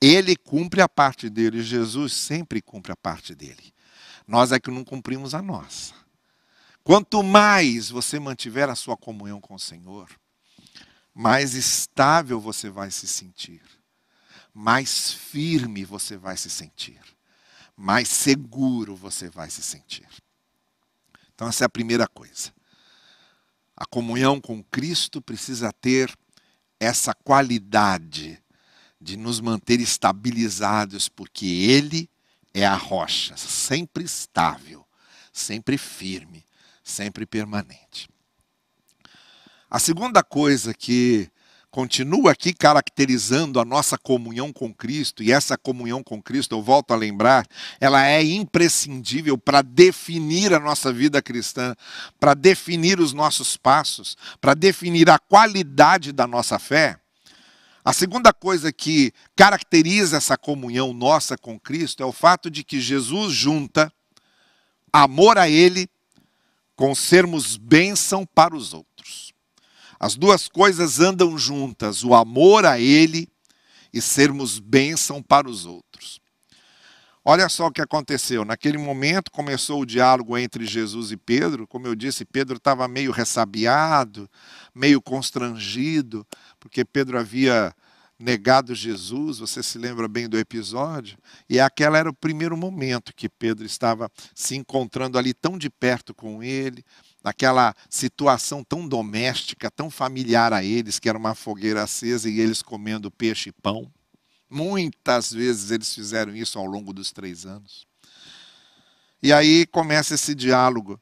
Ele 0.01 0.37
cumpre 0.37 0.81
a 0.81 0.89
parte 0.89 1.29
dele, 1.29 1.63
Jesus 1.63 2.13
sempre 2.13 2.63
cumpre 2.63 2.93
a 2.93 2.97
parte 2.97 3.35
dele. 3.35 3.75
Nós 4.27 4.53
é 4.53 4.61
que 4.61 4.71
não 4.71 4.85
cumprimos 4.85 5.35
a 5.35 5.43
nossa. 5.43 5.95
Quanto 6.85 7.23
mais 7.23 7.91
você 7.91 8.19
mantiver 8.21 8.69
a 8.71 8.75
sua 8.75 8.97
comunhão 8.97 9.41
com 9.41 9.55
o 9.55 9.59
Senhor, 9.59 10.09
mais 11.13 11.55
estável 11.55 12.41
você 12.41 12.71
vai 12.71 12.91
se 12.91 13.09
sentir, 13.09 13.61
mais 14.61 15.13
firme 15.13 15.85
você 15.85 16.17
vai 16.17 16.37
se 16.37 16.51
sentir, 16.51 17.01
mais 17.77 18.09
seguro 18.09 18.97
você 18.97 19.31
vai 19.31 19.49
se 19.49 19.63
sentir. 19.63 20.09
Então, 21.33 21.47
essa 21.47 21.63
é 21.63 21.67
a 21.67 21.69
primeira 21.69 22.09
coisa. 22.09 22.53
A 23.77 23.87
comunhão 23.87 24.41
com 24.41 24.61
Cristo 24.65 25.23
precisa 25.23 25.73
ter 25.73 26.13
essa 26.81 27.15
qualidade 27.15 28.43
de 29.01 29.17
nos 29.17 29.39
manter 29.39 29.79
estabilizados, 29.79 31.09
porque 31.09 31.47
Ele 31.47 32.11
é 32.53 32.67
a 32.67 32.75
rocha, 32.75 33.37
sempre 33.37 34.03
estável, 34.03 34.85
sempre 35.33 35.79
firme, 35.79 36.45
sempre 36.83 37.25
permanente. 37.25 38.11
A 39.71 39.79
segunda 39.79 40.21
coisa 40.25 40.75
que 40.75 41.31
continua 41.71 42.33
aqui 42.33 42.53
caracterizando 42.53 43.61
a 43.61 43.65
nossa 43.65 43.99
comunhão 43.99 44.53
com 44.53 44.73
Cristo, 44.73 45.23
e 45.23 45.31
essa 45.31 45.57
comunhão 45.57 46.03
com 46.03 46.23
Cristo, 46.23 46.55
eu 46.55 46.63
volto 46.63 46.93
a 46.93 46.97
lembrar, 46.97 47.47
ela 47.81 48.07
é 48.07 48.23
imprescindível 48.23 49.37
para 49.37 49.63
definir 49.63 50.55
a 50.55 50.59
nossa 50.59 50.93
vida 50.93 51.21
cristã, 51.21 51.75
para 52.19 52.35
definir 52.35 53.01
os 53.01 53.13
nossos 53.13 53.57
passos, 53.57 54.17
para 54.41 54.55
definir 54.55 55.11
a 55.11 55.19
qualidade 55.19 56.13
da 56.13 56.27
nossa 56.27 56.59
fé. 56.59 56.99
A 57.85 57.93
segunda 57.93 58.33
coisa 58.33 58.73
que 58.73 59.13
caracteriza 59.35 60.19
essa 60.19 60.37
comunhão 60.37 60.93
nossa 60.93 61.39
com 61.39 61.59
Cristo 61.59 62.03
é 62.03 62.07
o 62.07 62.13
fato 62.13 62.51
de 62.51 62.63
que 62.63 62.81
Jesus 62.81 63.33
junta 63.33 63.93
amor 64.93 65.39
a 65.39 65.49
Ele 65.49 65.89
com 66.77 66.95
sermos 66.95 67.57
bênção 67.57 68.27
para 68.27 68.55
os 68.55 68.75
outros. 68.75 69.28
As 69.99 70.15
duas 70.15 70.49
coisas 70.49 71.01
andam 71.01 71.37
juntas, 71.37 72.05
o 72.05 72.15
amor 72.15 72.65
a 72.65 72.79
Ele 72.79 73.29
e 73.93 74.01
sermos 74.01 74.59
bênção 74.59 75.23
para 75.23 75.49
os 75.49 75.67
outros. 75.67 76.21
Olha 77.25 77.49
só 77.49 77.67
o 77.67 77.71
que 77.71 77.83
aconteceu. 77.83 78.45
Naquele 78.45 78.79
momento 78.79 79.31
começou 79.31 79.83
o 79.83 79.87
diálogo 79.87 80.39
entre 80.39 80.65
Jesus 80.65 81.13
e 81.13 81.17
Pedro. 81.17 81.67
Como 81.67 81.87
eu 81.87 81.95
disse, 81.95 82.25
Pedro 82.25 82.57
estava 82.57 82.89
meio 82.89 83.13
ressabiado, 83.13 84.31
meio 84.75 85.03
constrangido, 85.03 86.27
porque 86.59 86.85
Pedro 86.87 87.19
havia 87.19 87.75
negado 88.19 88.75
Jesus, 88.75 89.39
você 89.39 89.63
se 89.63 89.79
lembra 89.79 90.09
bem 90.09 90.29
do 90.29 90.39
episódio? 90.39 91.19
E 91.49 91.61
aquela 91.61 91.99
era 91.99 92.11
o 92.11 92.15
primeiro 92.15 92.57
momento 92.57 93.15
que 93.15 93.29
Pedro 93.29 93.65
estava 93.65 94.11
se 94.35 94.57
encontrando 94.57 95.19
ali 95.19 95.33
tão 95.33 95.57
de 95.57 95.71
perto 95.71 96.13
com 96.15 96.43
ele, 96.43 96.85
naquela 97.29 97.75
situação 97.91 98.65
tão 98.65 98.89
doméstica, 98.89 99.71
tão 99.71 99.91
familiar 99.91 100.51
a 100.55 100.65
eles, 100.65 100.99
que 100.99 101.11
era 101.11 101.19
uma 101.19 101.35
fogueira 101.35 101.83
acesa 101.83 102.29
e 102.29 102.41
eles 102.41 102.63
comendo 102.63 103.11
peixe 103.11 103.51
e 103.51 103.53
pão. 103.53 103.91
Muitas 104.49 105.31
vezes 105.31 105.71
eles 105.71 105.95
fizeram 105.95 106.35
isso 106.35 106.59
ao 106.59 106.65
longo 106.65 106.91
dos 106.91 107.13
três 107.13 107.45
anos. 107.45 107.87
E 109.23 109.31
aí 109.31 109.67
começa 109.67 110.15
esse 110.15 110.35
diálogo 110.35 110.99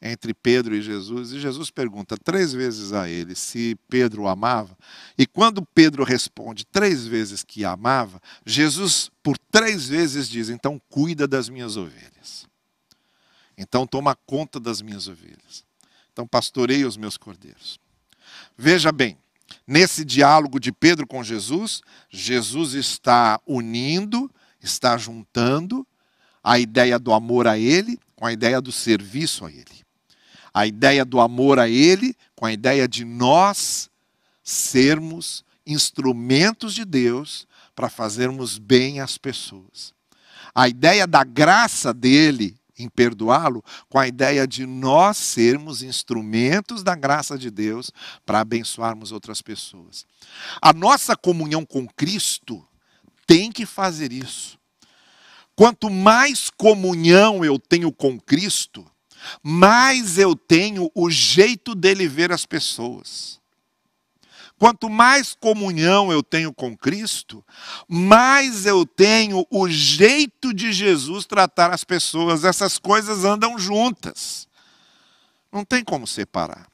entre 0.00 0.32
Pedro 0.32 0.76
e 0.76 0.82
Jesus, 0.82 1.32
e 1.32 1.40
Jesus 1.40 1.70
pergunta 1.70 2.16
três 2.16 2.52
vezes 2.52 2.92
a 2.92 3.08
ele 3.08 3.34
se 3.34 3.76
Pedro 3.88 4.22
o 4.22 4.28
amava. 4.28 4.78
E 5.18 5.26
quando 5.26 5.66
Pedro 5.74 6.04
responde 6.04 6.64
três 6.64 7.04
vezes 7.04 7.42
que 7.42 7.64
amava, 7.64 8.20
Jesus 8.46 9.10
por 9.24 9.36
três 9.50 9.88
vezes 9.88 10.28
diz: 10.28 10.50
Então 10.50 10.80
cuida 10.88 11.26
das 11.26 11.48
minhas 11.48 11.76
ovelhas. 11.76 12.46
Então 13.56 13.86
toma 13.86 14.16
conta 14.26 14.58
das 14.58 14.80
minhas 14.80 15.08
ovelhas. 15.08 15.64
Então 16.12 16.26
pastoreia 16.26 16.86
os 16.86 16.96
meus 16.96 17.16
cordeiros. 17.16 17.78
Veja 18.56 18.90
bem, 18.90 19.18
nesse 19.66 20.04
diálogo 20.04 20.58
de 20.58 20.72
Pedro 20.72 21.06
com 21.06 21.22
Jesus, 21.22 21.82
Jesus 22.10 22.74
está 22.74 23.40
unindo, 23.46 24.30
está 24.62 24.96
juntando 24.96 25.86
a 26.42 26.58
ideia 26.58 26.98
do 26.98 27.12
amor 27.12 27.46
a 27.46 27.58
ele 27.58 27.98
com 28.16 28.26
a 28.26 28.32
ideia 28.32 28.60
do 28.60 28.70
serviço 28.70 29.44
a 29.44 29.50
ele 29.50 29.84
a 30.54 30.64
ideia 30.68 31.04
do 31.04 31.20
amor 31.20 31.58
a 31.58 31.68
Ele 31.68 32.16
com 32.36 32.46
a 32.46 32.52
ideia 32.52 32.86
de 32.86 33.04
nós 33.04 33.90
sermos 34.44 35.44
instrumentos 35.66 36.72
de 36.72 36.84
Deus 36.84 37.48
para 37.74 37.88
fazermos 37.88 38.56
bem 38.56 39.00
às 39.00 39.18
pessoas. 39.18 39.92
A 40.54 40.68
ideia 40.68 41.08
da 41.08 41.24
graça 41.24 41.92
dele 41.92 42.56
em 42.78 42.88
perdoá-lo, 42.88 43.62
com 43.88 43.98
a 43.98 44.06
ideia 44.06 44.46
de 44.46 44.66
nós 44.66 45.16
sermos 45.16 45.82
instrumentos 45.82 46.82
da 46.82 46.94
graça 46.94 47.38
de 47.38 47.50
Deus 47.50 47.90
para 48.26 48.40
abençoarmos 48.40 49.12
outras 49.12 49.40
pessoas. 49.40 50.04
A 50.60 50.72
nossa 50.72 51.16
comunhão 51.16 51.64
com 51.64 51.86
Cristo 51.86 52.66
tem 53.26 53.50
que 53.52 53.64
fazer 53.64 54.12
isso. 54.12 54.58
Quanto 55.56 55.88
mais 55.88 56.50
comunhão 56.50 57.44
eu 57.44 57.58
tenho 57.58 57.92
com 57.92 58.18
Cristo, 58.18 58.84
mais 59.42 60.18
eu 60.18 60.34
tenho 60.34 60.90
o 60.94 61.08
jeito 61.08 61.74
dele 61.74 62.08
ver 62.08 62.32
as 62.32 62.44
pessoas. 62.44 63.40
Quanto 64.58 64.88
mais 64.88 65.34
comunhão 65.34 66.12
eu 66.12 66.22
tenho 66.22 66.52
com 66.52 66.76
Cristo, 66.76 67.44
mais 67.88 68.66
eu 68.66 68.86
tenho 68.86 69.46
o 69.50 69.68
jeito 69.68 70.54
de 70.54 70.72
Jesus 70.72 71.26
tratar 71.26 71.72
as 71.72 71.82
pessoas. 71.84 72.44
Essas 72.44 72.78
coisas 72.78 73.24
andam 73.24 73.58
juntas. 73.58 74.48
Não 75.52 75.64
tem 75.64 75.84
como 75.84 76.06
separar. 76.06 76.68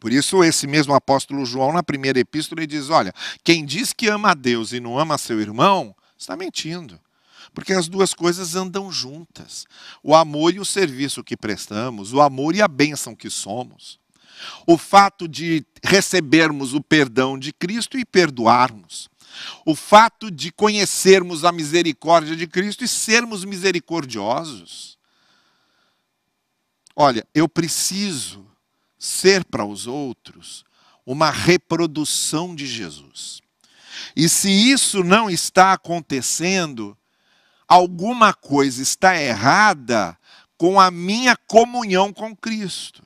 Por 0.00 0.10
isso, 0.10 0.42
esse 0.42 0.66
mesmo 0.66 0.94
apóstolo 0.94 1.44
João, 1.44 1.72
na 1.72 1.82
primeira 1.82 2.18
epístola, 2.18 2.60
ele 2.60 2.66
diz: 2.66 2.88
Olha, 2.88 3.12
quem 3.44 3.64
diz 3.64 3.92
que 3.92 4.08
ama 4.08 4.30
a 4.30 4.34
Deus 4.34 4.72
e 4.72 4.80
não 4.80 4.98
ama 4.98 5.18
seu 5.18 5.38
irmão, 5.38 5.94
está 6.16 6.34
mentindo. 6.34 6.98
Porque 7.52 7.74
as 7.74 7.88
duas 7.88 8.14
coisas 8.14 8.54
andam 8.54 8.90
juntas. 8.90 9.66
O 10.02 10.14
amor 10.14 10.54
e 10.54 10.60
o 10.60 10.64
serviço 10.64 11.22
que 11.22 11.36
prestamos, 11.36 12.14
o 12.14 12.20
amor 12.22 12.54
e 12.54 12.62
a 12.62 12.68
bênção 12.68 13.14
que 13.14 13.28
somos. 13.28 13.99
O 14.66 14.78
fato 14.78 15.26
de 15.28 15.64
recebermos 15.82 16.74
o 16.74 16.80
perdão 16.80 17.38
de 17.38 17.52
Cristo 17.52 17.98
e 17.98 18.04
perdoarmos. 18.04 19.08
O 19.64 19.74
fato 19.74 20.30
de 20.30 20.50
conhecermos 20.50 21.44
a 21.44 21.52
misericórdia 21.52 22.34
de 22.34 22.46
Cristo 22.46 22.84
e 22.84 22.88
sermos 22.88 23.44
misericordiosos. 23.44 24.98
Olha, 26.94 27.26
eu 27.34 27.48
preciso 27.48 28.46
ser 28.98 29.44
para 29.44 29.64
os 29.64 29.86
outros 29.86 30.64
uma 31.06 31.30
reprodução 31.30 32.54
de 32.54 32.66
Jesus. 32.66 33.40
E 34.14 34.28
se 34.28 34.50
isso 34.50 35.02
não 35.02 35.30
está 35.30 35.72
acontecendo, 35.72 36.96
alguma 37.66 38.34
coisa 38.34 38.82
está 38.82 39.20
errada 39.20 40.16
com 40.58 40.78
a 40.78 40.90
minha 40.90 41.36
comunhão 41.36 42.12
com 42.12 42.36
Cristo. 42.36 43.02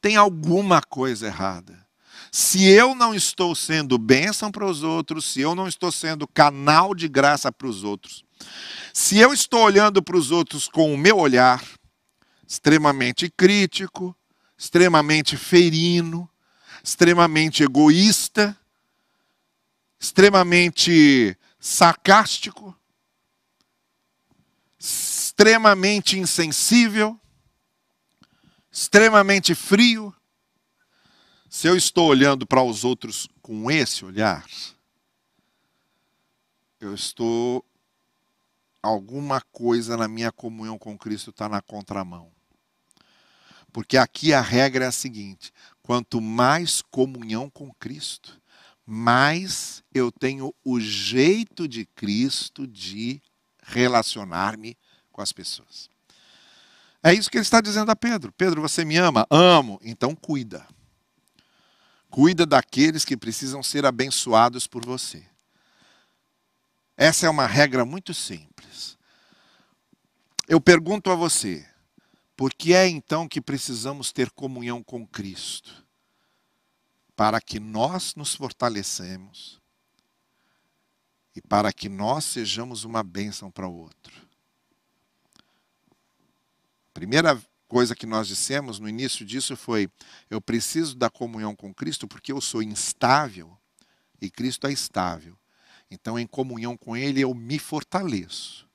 Tem 0.00 0.16
alguma 0.16 0.80
coisa 0.82 1.26
errada. 1.26 1.86
Se 2.30 2.64
eu 2.64 2.94
não 2.94 3.14
estou 3.14 3.54
sendo 3.54 3.96
bênção 3.96 4.50
para 4.50 4.66
os 4.66 4.82
outros, 4.82 5.24
se 5.32 5.40
eu 5.40 5.54
não 5.54 5.66
estou 5.66 5.90
sendo 5.90 6.28
canal 6.28 6.94
de 6.94 7.08
graça 7.08 7.50
para 7.50 7.66
os 7.66 7.82
outros, 7.82 8.24
se 8.92 9.18
eu 9.18 9.32
estou 9.32 9.62
olhando 9.62 10.02
para 10.02 10.16
os 10.16 10.30
outros 10.30 10.68
com 10.68 10.92
o 10.92 10.98
meu 10.98 11.18
olhar 11.18 11.62
extremamente 12.46 13.30
crítico, 13.30 14.16
extremamente 14.56 15.36
ferino, 15.36 16.28
extremamente 16.82 17.62
egoísta, 17.62 18.56
extremamente 19.98 21.36
sarcástico, 21.58 22.76
extremamente 24.78 26.18
insensível, 26.18 27.18
extremamente 28.76 29.54
frio, 29.54 30.14
se 31.48 31.66
eu 31.66 31.74
estou 31.74 32.08
olhando 32.08 32.46
para 32.46 32.62
os 32.62 32.84
outros 32.84 33.26
com 33.40 33.70
esse 33.70 34.04
olhar, 34.04 34.44
eu 36.78 36.94
estou. 36.94 37.64
Alguma 38.82 39.40
coisa 39.40 39.96
na 39.96 40.06
minha 40.06 40.30
comunhão 40.30 40.78
com 40.78 40.96
Cristo 40.96 41.30
está 41.30 41.48
na 41.48 41.62
contramão. 41.62 42.30
Porque 43.72 43.96
aqui 43.96 44.34
a 44.34 44.42
regra 44.42 44.84
é 44.84 44.88
a 44.88 44.92
seguinte: 44.92 45.50
quanto 45.82 46.20
mais 46.20 46.82
comunhão 46.82 47.48
com 47.48 47.72
Cristo, 47.80 48.38
mais 48.84 49.82
eu 49.92 50.12
tenho 50.12 50.54
o 50.62 50.78
jeito 50.78 51.66
de 51.66 51.86
Cristo 51.86 52.66
de 52.66 53.22
relacionar-me 53.62 54.76
com 55.10 55.22
as 55.22 55.32
pessoas. 55.32 55.95
É 57.06 57.14
isso 57.14 57.30
que 57.30 57.36
ele 57.36 57.42
está 57.42 57.60
dizendo 57.60 57.88
a 57.88 57.94
Pedro. 57.94 58.32
Pedro, 58.32 58.60
você 58.60 58.84
me 58.84 58.96
ama? 58.96 59.24
Amo. 59.30 59.78
Então 59.80 60.12
cuida. 60.12 60.66
Cuida 62.10 62.44
daqueles 62.44 63.04
que 63.04 63.16
precisam 63.16 63.62
ser 63.62 63.86
abençoados 63.86 64.66
por 64.66 64.84
você. 64.84 65.24
Essa 66.96 67.26
é 67.26 67.30
uma 67.30 67.46
regra 67.46 67.84
muito 67.84 68.12
simples. 68.12 68.98
Eu 70.48 70.60
pergunto 70.60 71.08
a 71.08 71.14
você, 71.14 71.64
por 72.36 72.52
que 72.52 72.74
é 72.74 72.88
então 72.88 73.28
que 73.28 73.40
precisamos 73.40 74.10
ter 74.10 74.28
comunhão 74.32 74.82
com 74.82 75.06
Cristo? 75.06 75.86
Para 77.14 77.40
que 77.40 77.60
nós 77.60 78.16
nos 78.16 78.34
fortalecemos 78.34 79.62
e 81.36 81.40
para 81.40 81.72
que 81.72 81.88
nós 81.88 82.24
sejamos 82.24 82.82
uma 82.82 83.04
bênção 83.04 83.48
para 83.48 83.68
o 83.68 83.76
outro. 83.76 84.25
Primeira 86.96 87.38
coisa 87.68 87.94
que 87.94 88.06
nós 88.06 88.26
dissemos 88.26 88.78
no 88.78 88.88
início 88.88 89.22
disso 89.22 89.54
foi: 89.54 89.86
eu 90.30 90.40
preciso 90.40 90.96
da 90.96 91.10
comunhão 91.10 91.54
com 91.54 91.74
Cristo 91.74 92.08
porque 92.08 92.32
eu 92.32 92.40
sou 92.40 92.62
instável 92.62 93.54
e 94.18 94.30
Cristo 94.30 94.66
é 94.66 94.72
estável. 94.72 95.36
Então, 95.90 96.18
em 96.18 96.26
comunhão 96.26 96.74
com 96.74 96.96
Ele, 96.96 97.20
eu 97.20 97.34
me 97.34 97.58
fortaleço. 97.58 98.66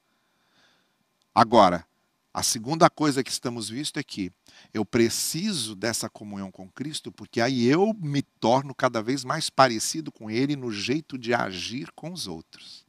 Agora, 1.34 1.84
a 2.32 2.44
segunda 2.44 2.92
coisa 2.92 3.24
que 3.24 3.32
estamos 3.32 3.70
visto 3.70 3.98
é 3.98 4.04
que 4.04 4.32
eu 4.72 4.86
preciso 4.86 5.76
dessa 5.76 6.08
comunhão 6.08 6.52
com 6.52 6.70
Cristo, 6.70 7.12
porque 7.12 7.42
aí 7.42 7.66
eu 7.66 7.92
me 8.00 8.22
torno 8.22 8.76
cada 8.76 9.02
vez 9.02 9.24
mais 9.24 9.50
parecido 9.50 10.12
com 10.12 10.30
Ele 10.30 10.56
no 10.56 10.72
jeito 10.72 11.18
de 11.18 11.34
agir 11.34 11.92
com 11.96 12.14
os 12.14 12.28
outros. 12.28 12.86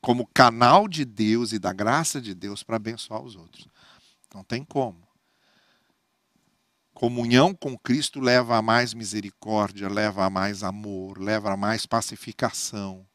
Como 0.00 0.26
canal 0.32 0.88
de 0.88 1.04
Deus 1.04 1.52
e 1.52 1.58
da 1.58 1.74
graça 1.74 2.18
de 2.18 2.34
Deus 2.34 2.62
para 2.62 2.76
abençoar 2.76 3.20
os 3.20 3.36
outros. 3.36 3.68
Não 4.34 4.44
tem 4.44 4.64
como. 4.64 5.06
Comunhão 6.94 7.54
com 7.54 7.76
Cristo 7.76 8.20
leva 8.20 8.56
a 8.56 8.62
mais 8.62 8.94
misericórdia, 8.94 9.88
leva 9.88 10.24
a 10.24 10.30
mais 10.30 10.62
amor, 10.62 11.18
leva 11.18 11.52
a 11.52 11.56
mais 11.56 11.86
pacificação, 11.86 13.06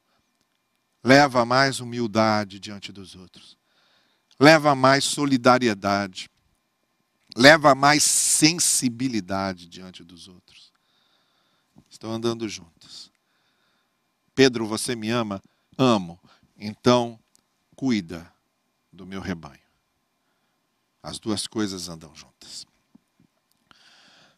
leva 1.03 1.41
a 1.41 1.45
mais 1.45 1.79
humildade 1.79 2.59
diante 2.59 2.91
dos 2.91 3.15
outros 3.15 3.57
leva 4.39 4.71
a 4.71 4.75
mais 4.75 5.03
solidariedade, 5.03 6.29
leva 7.35 7.71
a 7.71 7.75
mais 7.75 8.03
sensibilidade 8.03 9.67
diante 9.67 10.03
dos 10.03 10.27
outros. 10.27 10.71
Estão 11.89 12.11
andando 12.11 12.47
juntas. 12.47 13.11
Pedro, 14.35 14.67
você 14.67 14.95
me 14.95 15.09
ama? 15.09 15.41
Amo. 15.77 16.19
Então, 16.55 17.19
cuida 17.75 18.31
do 18.91 19.05
meu 19.05 19.21
rebanho. 19.21 19.66
As 21.07 21.19
duas 21.19 21.47
coisas 21.47 21.87
andam 21.87 22.11
juntas. 22.13 22.67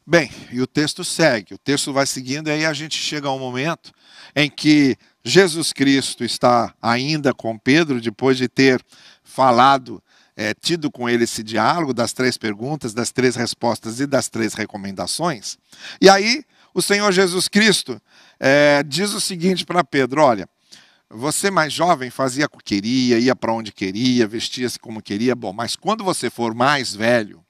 Bem, 0.05 0.29
e 0.51 0.62
o 0.62 0.67
texto 0.67 1.03
segue, 1.03 1.55
o 1.55 1.58
texto 1.58 1.91
vai 1.91 2.05
seguindo, 2.05 2.47
e 2.47 2.51
aí 2.51 2.63
a 2.63 2.73
gente 2.73 2.95
chega 2.95 3.27
a 3.27 3.34
um 3.34 3.39
momento 3.39 3.91
em 4.36 4.47
que 4.51 4.95
Jesus 5.25 5.73
Cristo 5.73 6.23
está 6.23 6.71
ainda 6.79 7.34
com 7.34 7.58
Pedro, 7.58 7.99
depois 7.99 8.38
de 8.38 8.47
ter 8.47 8.86
falado, 9.23 9.99
é, 10.36 10.53
tido 10.53 10.91
com 10.91 11.10
ele 11.10 11.23
esse 11.23 11.41
diálogo 11.41 11.91
das 11.91 12.13
três 12.13 12.38
perguntas, 12.38 12.93
das 12.93 13.12
três 13.12 13.36
respostas 13.36 13.99
e 13.99 14.05
das 14.05 14.29
três 14.29 14.53
recomendações. 14.53 15.58
E 15.99 16.08
aí, 16.08 16.43
o 16.71 16.84
Senhor 16.84 17.12
Jesus 17.12 17.47
Cristo 17.47 17.99
é, 18.39 18.84
diz 18.84 19.12
o 19.13 19.19
seguinte 19.19 19.65
para 19.65 19.84
Pedro: 19.84 20.21
Olha, 20.21 20.47
você 21.09 21.49
mais 21.49 21.73
jovem 21.73 22.09
fazia 22.09 22.45
o 22.45 22.49
que 22.49 22.75
queria, 22.75 23.19
ia 23.19 23.35
para 23.35 23.53
onde 23.53 23.71
queria, 23.71 24.27
vestia-se 24.27 24.77
como 24.77 25.01
queria, 25.01 25.35
bom, 25.35 25.51
mas 25.51 25.75
quando 25.75 26.03
você 26.03 26.29
for 26.29 26.53
mais 26.53 26.93
velho, 26.93 27.43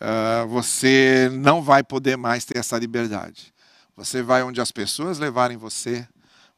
uh, 0.00 0.46
você 0.48 1.28
não 1.32 1.60
vai 1.60 1.82
poder 1.82 2.16
mais 2.16 2.44
ter 2.44 2.58
essa 2.58 2.78
liberdade. 2.78 3.52
Você 3.96 4.22
vai 4.22 4.42
onde 4.42 4.60
as 4.60 4.70
pessoas 4.70 5.18
levarem 5.18 5.56
você, 5.56 6.06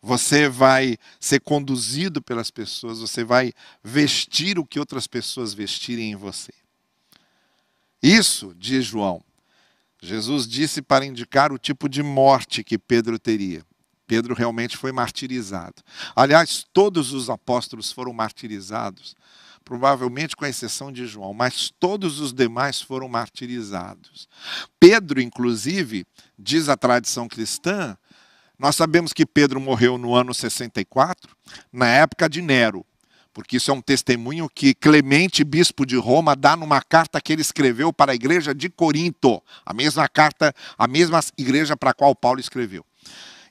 você 0.03 0.49
vai 0.49 0.97
ser 1.19 1.41
conduzido 1.41 2.21
pelas 2.21 2.51
pessoas, 2.51 3.01
você 3.01 3.25
vai 3.25 3.53
vestir 3.83 4.59
o 4.59 4.67
que 4.67 4.79
outras 4.79 5.07
pessoas 5.07 5.55
vestirem 5.55 6.13
em 6.13 6.17
você. 6.17 6.53
Isso, 8.03 8.55
diz 8.57 8.85
João, 8.85 9.23
Jesus 10.01 10.47
disse 10.47 10.83
para 10.83 11.05
indicar 11.05 11.53
o 11.53 11.59
tipo 11.59 11.89
de 11.89 12.03
morte 12.03 12.63
que 12.63 12.79
Pedro 12.79 13.19
teria. 13.19 13.65
Pedro 14.09 14.35
realmente 14.35 14.75
foi 14.75 14.91
martirizado. 14.91 15.83
Aliás, 16.17 16.67
todos 16.73 17.13
os 17.13 17.29
apóstolos 17.29 17.93
foram 17.93 18.13
martirizados, 18.15 19.15
provavelmente 19.63 20.35
com 20.35 20.47
exceção 20.47 20.91
de 20.91 21.07
João, 21.07 21.35
mas 21.35 21.71
todos 21.79 22.19
os 22.19 22.33
demais 22.33 22.81
foram 22.81 23.07
martirizados. 23.07 24.27
Pedro, 24.81 25.21
inclusive, 25.21 26.07
diz 26.39 26.71
a 26.71 26.77
tradição 26.77 27.29
cristã, 27.29 27.97
nós 28.59 28.75
sabemos 28.75 29.13
que 29.13 29.27
Pedro 29.27 29.61
morreu 29.61 29.99
no 29.99 30.15
ano 30.15 30.33
64, 30.33 31.37
na 31.71 31.87
época 31.87 32.31
de 32.31 32.41
Nero, 32.41 32.85
porque 33.35 33.59
isso 33.59 33.71
é 33.71 33.75
um 33.75 33.83
testemunho 33.83 34.49
que 34.53 34.75
Clemente, 34.75 35.45
bispo 35.45 35.85
de 35.85 35.97
Roma, 35.97 36.35
dá 36.35 36.57
numa 36.57 36.81
carta 36.81 37.21
que 37.21 37.31
ele 37.31 37.43
escreveu 37.43 37.93
para 37.93 38.13
a 38.13 38.15
igreja 38.15 38.55
de 38.55 38.71
Corinto, 38.71 39.41
a 39.67 39.75
mesma 39.75 40.09
carta, 40.09 40.55
a 40.79 40.89
mesma 40.89 41.21
igreja 41.37 41.77
para 41.77 41.91
a 41.91 41.95
qual 41.95 42.17
Paulo 42.17 42.41
escreveu. 42.41 42.88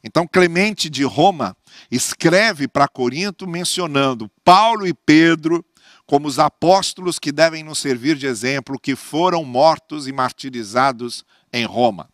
Então, 0.03 0.27
Clemente 0.27 0.89
de 0.89 1.03
Roma 1.03 1.55
escreve 1.91 2.67
para 2.67 2.87
Corinto 2.87 3.47
mencionando 3.47 4.29
Paulo 4.43 4.87
e 4.87 4.93
Pedro 4.93 5.63
como 6.07 6.27
os 6.27 6.39
apóstolos 6.39 7.19
que 7.19 7.33
devem 7.33 7.63
nos 7.63 7.79
servir 7.79 8.15
de 8.15 8.25
exemplo, 8.25 8.79
que 8.79 8.95
foram 8.95 9.43
mortos 9.43 10.07
e 10.07 10.13
martirizados 10.13 11.25
em 11.51 11.65
Roma. 11.65 12.09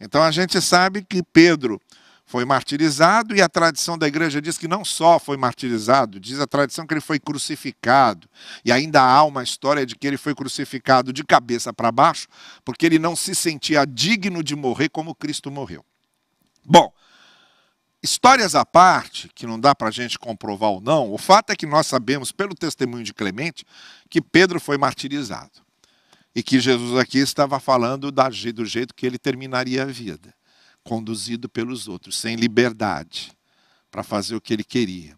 Então 0.00 0.22
a 0.22 0.30
gente 0.30 0.60
sabe 0.60 1.02
que 1.02 1.22
Pedro 1.22 1.80
foi 2.24 2.44
martirizado 2.44 3.36
e 3.36 3.42
a 3.42 3.48
tradição 3.48 3.96
da 3.96 4.06
igreja 4.06 4.42
diz 4.42 4.58
que 4.58 4.68
não 4.68 4.84
só 4.84 5.18
foi 5.18 5.36
martirizado, 5.36 6.20
diz 6.20 6.38
a 6.38 6.46
tradição 6.46 6.86
que 6.86 6.94
ele 6.94 7.00
foi 7.00 7.18
crucificado. 7.18 8.28
E 8.64 8.70
ainda 8.70 9.00
há 9.00 9.24
uma 9.24 9.42
história 9.42 9.86
de 9.86 9.96
que 9.96 10.06
ele 10.06 10.16
foi 10.16 10.34
crucificado 10.34 11.12
de 11.12 11.24
cabeça 11.24 11.72
para 11.72 11.90
baixo, 11.90 12.26
porque 12.64 12.86
ele 12.86 12.98
não 12.98 13.16
se 13.16 13.34
sentia 13.34 13.84
digno 13.84 14.42
de 14.42 14.54
morrer 14.54 14.88
como 14.88 15.14
Cristo 15.14 15.50
morreu. 15.50 15.84
Bom, 16.68 16.92
histórias 18.02 18.56
à 18.56 18.66
parte, 18.66 19.28
que 19.34 19.46
não 19.46 19.58
dá 19.58 19.72
para 19.72 19.86
a 19.86 19.92
gente 19.92 20.18
comprovar 20.18 20.70
ou 20.70 20.80
não, 20.80 21.12
o 21.12 21.16
fato 21.16 21.50
é 21.50 21.56
que 21.56 21.64
nós 21.64 21.86
sabemos, 21.86 22.32
pelo 22.32 22.56
testemunho 22.56 23.04
de 23.04 23.14
Clemente, 23.14 23.64
que 24.10 24.20
Pedro 24.20 24.58
foi 24.58 24.76
martirizado 24.76 25.64
e 26.34 26.42
que 26.42 26.58
Jesus 26.58 26.98
aqui 26.98 27.18
estava 27.18 27.60
falando 27.60 28.10
do 28.10 28.64
jeito 28.64 28.94
que 28.94 29.06
ele 29.06 29.18
terminaria 29.18 29.84
a 29.84 29.86
vida, 29.86 30.34
conduzido 30.82 31.48
pelos 31.48 31.86
outros, 31.86 32.18
sem 32.18 32.34
liberdade, 32.34 33.32
para 33.90 34.02
fazer 34.02 34.34
o 34.34 34.40
que 34.40 34.52
ele 34.52 34.64
queria. 34.64 35.16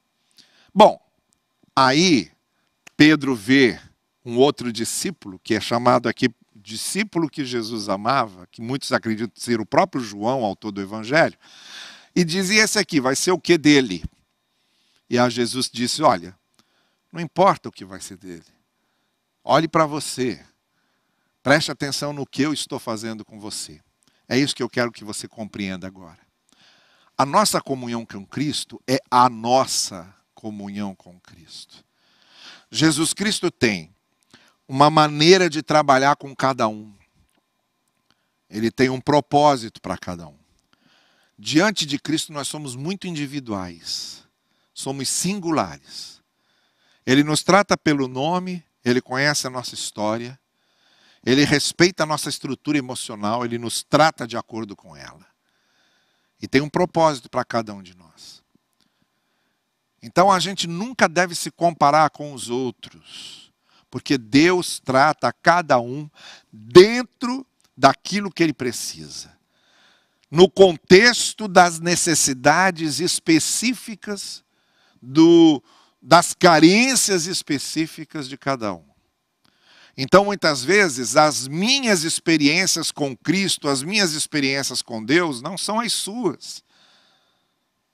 Bom, 0.72 1.00
aí 1.74 2.30
Pedro 2.94 3.34
vê 3.34 3.80
um 4.22 4.36
outro 4.36 4.70
discípulo, 4.70 5.40
que 5.42 5.54
é 5.54 5.60
chamado 5.60 6.10
aqui 6.10 6.28
discípulo 6.68 7.30
que 7.30 7.44
Jesus 7.44 7.88
amava, 7.88 8.46
que 8.50 8.60
muitos 8.60 8.92
acreditam 8.92 9.32
ser 9.34 9.60
o 9.60 9.66
próprio 9.66 10.02
João, 10.02 10.44
autor 10.44 10.72
do 10.72 10.80
Evangelho, 10.80 11.36
e 12.14 12.24
diz: 12.24 12.50
e 12.50 12.56
esse 12.56 12.78
aqui 12.78 13.00
vai 13.00 13.16
ser 13.16 13.32
o 13.32 13.40
que 13.40 13.56
dele? 13.56 14.04
E 15.08 15.18
a 15.18 15.28
Jesus 15.28 15.70
disse: 15.72 16.02
Olha, 16.02 16.36
não 17.12 17.20
importa 17.20 17.68
o 17.68 17.72
que 17.72 17.84
vai 17.84 18.00
ser 18.00 18.16
dele, 18.16 18.44
olhe 19.42 19.66
para 19.66 19.86
você, 19.86 20.44
Preste 21.48 21.70
atenção 21.70 22.12
no 22.12 22.26
que 22.26 22.42
eu 22.42 22.52
estou 22.52 22.78
fazendo 22.78 23.24
com 23.24 23.40
você. 23.40 23.80
É 24.28 24.36
isso 24.38 24.54
que 24.54 24.62
eu 24.62 24.68
quero 24.68 24.92
que 24.92 25.02
você 25.02 25.26
compreenda 25.26 25.86
agora. 25.86 26.18
A 27.16 27.24
nossa 27.24 27.58
comunhão 27.58 28.04
com 28.04 28.26
Cristo 28.26 28.78
é 28.86 28.98
a 29.10 29.30
nossa 29.30 30.14
comunhão 30.34 30.94
com 30.94 31.18
Cristo. 31.20 31.82
Jesus 32.70 33.14
Cristo 33.14 33.50
tem 33.50 33.94
uma 34.68 34.90
maneira 34.90 35.48
de 35.48 35.62
trabalhar 35.62 36.14
com 36.16 36.36
cada 36.36 36.68
um. 36.68 36.94
Ele 38.50 38.70
tem 38.70 38.90
um 38.90 39.00
propósito 39.00 39.80
para 39.80 39.96
cada 39.96 40.28
um. 40.28 40.36
Diante 41.38 41.86
de 41.86 41.98
Cristo, 41.98 42.32
nós 42.32 42.48
somos 42.48 42.76
muito 42.76 43.06
individuais, 43.06 44.24
somos 44.74 45.08
singulares. 45.08 46.20
Ele 47.06 47.24
nos 47.24 47.42
trata 47.42 47.76
pelo 47.76 48.06
nome, 48.06 48.62
ele 48.84 49.00
conhece 49.00 49.46
a 49.46 49.50
nossa 49.50 49.74
história, 49.74 50.38
ele 51.24 51.44
respeita 51.44 52.02
a 52.02 52.06
nossa 52.06 52.28
estrutura 52.28 52.76
emocional, 52.76 53.44
ele 53.44 53.58
nos 53.58 53.82
trata 53.82 54.26
de 54.26 54.36
acordo 54.36 54.76
com 54.76 54.94
ela. 54.94 55.26
E 56.40 56.46
tem 56.46 56.60
um 56.60 56.68
propósito 56.68 57.30
para 57.30 57.44
cada 57.44 57.72
um 57.72 57.82
de 57.82 57.96
nós. 57.96 58.42
Então 60.02 60.30
a 60.30 60.38
gente 60.38 60.66
nunca 60.66 61.08
deve 61.08 61.34
se 61.34 61.50
comparar 61.50 62.10
com 62.10 62.32
os 62.32 62.50
outros, 62.50 63.47
porque 63.90 64.18
Deus 64.18 64.80
trata 64.80 65.32
cada 65.32 65.78
um 65.80 66.08
dentro 66.52 67.46
daquilo 67.76 68.30
que 68.30 68.42
ele 68.42 68.52
precisa, 68.52 69.36
no 70.30 70.50
contexto 70.50 71.46
das 71.46 71.78
necessidades 71.78 73.00
específicas, 73.00 74.44
do, 75.00 75.62
das 76.02 76.34
carências 76.34 77.26
específicas 77.26 78.28
de 78.28 78.36
cada 78.36 78.74
um. 78.74 78.88
Então, 79.96 80.24
muitas 80.24 80.62
vezes, 80.62 81.16
as 81.16 81.48
minhas 81.48 82.04
experiências 82.04 82.92
com 82.92 83.16
Cristo, 83.16 83.68
as 83.68 83.82
minhas 83.82 84.12
experiências 84.12 84.80
com 84.80 85.04
Deus, 85.04 85.42
não 85.42 85.58
são 85.58 85.80
as 85.80 85.92
suas. 85.92 86.62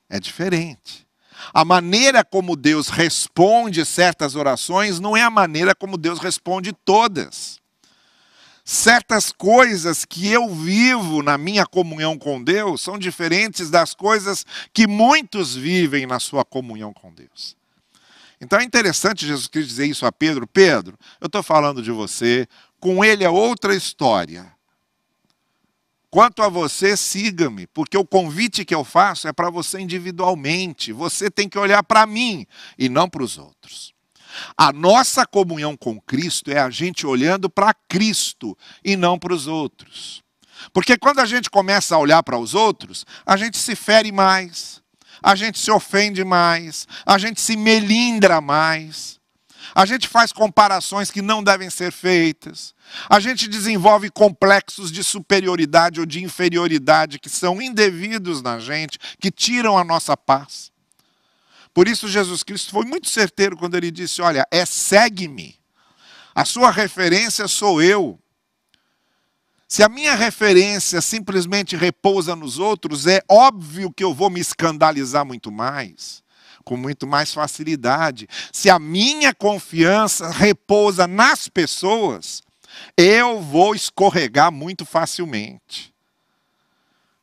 É 0.08 0.20
diferente. 0.20 1.03
A 1.52 1.64
maneira 1.64 2.24
como 2.24 2.56
Deus 2.56 2.88
responde 2.88 3.84
certas 3.84 4.34
orações 4.34 5.00
não 5.00 5.16
é 5.16 5.22
a 5.22 5.30
maneira 5.30 5.74
como 5.74 5.96
Deus 5.96 6.18
responde 6.18 6.72
todas. 6.84 7.58
Certas 8.64 9.30
coisas 9.30 10.06
que 10.06 10.26
eu 10.28 10.48
vivo 10.48 11.22
na 11.22 11.36
minha 11.36 11.66
comunhão 11.66 12.16
com 12.16 12.42
Deus 12.42 12.80
são 12.80 12.98
diferentes 12.98 13.68
das 13.70 13.94
coisas 13.94 14.46
que 14.72 14.86
muitos 14.86 15.54
vivem 15.54 16.06
na 16.06 16.18
sua 16.18 16.44
comunhão 16.44 16.92
com 16.92 17.12
Deus. 17.12 17.56
Então 18.40 18.58
é 18.58 18.64
interessante 18.64 19.26
Jesus 19.26 19.48
Cristo 19.48 19.68
dizer 19.68 19.86
isso 19.86 20.06
a 20.06 20.12
Pedro: 20.12 20.46
Pedro, 20.46 20.98
eu 21.20 21.26
estou 21.26 21.42
falando 21.42 21.82
de 21.82 21.90
você, 21.90 22.48
com 22.80 23.04
ele 23.04 23.22
é 23.22 23.28
outra 23.28 23.74
história. 23.74 24.53
Quanto 26.14 26.44
a 26.44 26.48
você, 26.48 26.96
siga-me, 26.96 27.66
porque 27.66 27.98
o 27.98 28.06
convite 28.06 28.64
que 28.64 28.72
eu 28.72 28.84
faço 28.84 29.26
é 29.26 29.32
para 29.32 29.50
você 29.50 29.80
individualmente. 29.80 30.92
Você 30.92 31.28
tem 31.28 31.48
que 31.48 31.58
olhar 31.58 31.82
para 31.82 32.06
mim 32.06 32.46
e 32.78 32.88
não 32.88 33.10
para 33.10 33.24
os 33.24 33.36
outros. 33.36 33.92
A 34.56 34.72
nossa 34.72 35.26
comunhão 35.26 35.76
com 35.76 36.00
Cristo 36.00 36.52
é 36.52 36.60
a 36.60 36.70
gente 36.70 37.04
olhando 37.04 37.50
para 37.50 37.74
Cristo 37.88 38.56
e 38.84 38.94
não 38.94 39.18
para 39.18 39.34
os 39.34 39.48
outros. 39.48 40.22
Porque 40.72 40.96
quando 40.96 41.18
a 41.18 41.26
gente 41.26 41.50
começa 41.50 41.96
a 41.96 41.98
olhar 41.98 42.22
para 42.22 42.38
os 42.38 42.54
outros, 42.54 43.04
a 43.26 43.36
gente 43.36 43.58
se 43.58 43.74
fere 43.74 44.12
mais, 44.12 44.80
a 45.20 45.34
gente 45.34 45.58
se 45.58 45.72
ofende 45.72 46.22
mais, 46.22 46.86
a 47.04 47.18
gente 47.18 47.40
se 47.40 47.56
melindra 47.56 48.40
mais, 48.40 49.18
a 49.74 49.84
gente 49.84 50.06
faz 50.06 50.32
comparações 50.32 51.10
que 51.10 51.20
não 51.20 51.42
devem 51.42 51.68
ser 51.68 51.90
feitas, 51.90 52.74
a 53.10 53.18
gente 53.18 53.48
desenvolve 53.48 54.08
complexos 54.10 54.92
de 54.92 55.02
superioridade 55.02 55.98
ou 55.98 56.06
de 56.06 56.22
inferioridade 56.22 57.18
que 57.18 57.28
são 57.28 57.60
indevidos 57.60 58.40
na 58.40 58.58
gente, 58.58 58.98
que 59.18 59.30
tiram 59.30 59.76
a 59.76 59.82
nossa 59.82 60.16
paz. 60.16 60.72
Por 61.72 61.88
isso, 61.88 62.06
Jesus 62.06 62.44
Cristo 62.44 62.70
foi 62.70 62.84
muito 62.84 63.10
certeiro 63.10 63.56
quando 63.56 63.74
ele 63.74 63.90
disse: 63.90 64.22
Olha, 64.22 64.46
é 64.50 64.64
segue-me. 64.64 65.58
A 66.32 66.44
sua 66.44 66.70
referência 66.70 67.48
sou 67.48 67.82
eu. 67.82 68.18
Se 69.66 69.82
a 69.82 69.88
minha 69.88 70.14
referência 70.14 71.00
simplesmente 71.00 71.74
repousa 71.74 72.36
nos 72.36 72.60
outros, 72.60 73.08
é 73.08 73.20
óbvio 73.28 73.92
que 73.92 74.04
eu 74.04 74.14
vou 74.14 74.30
me 74.30 74.38
escandalizar 74.38 75.24
muito 75.24 75.50
mais, 75.50 76.22
com 76.64 76.76
muito 76.76 77.06
mais 77.06 77.32
facilidade. 77.32 78.28
Se 78.52 78.70
a 78.70 78.78
minha 78.78 79.34
confiança 79.34 80.30
repousa 80.30 81.06
nas 81.06 81.48
pessoas, 81.48 82.42
eu 82.96 83.40
vou 83.40 83.74
escorregar 83.74 84.50
muito 84.50 84.84
facilmente. 84.84 85.94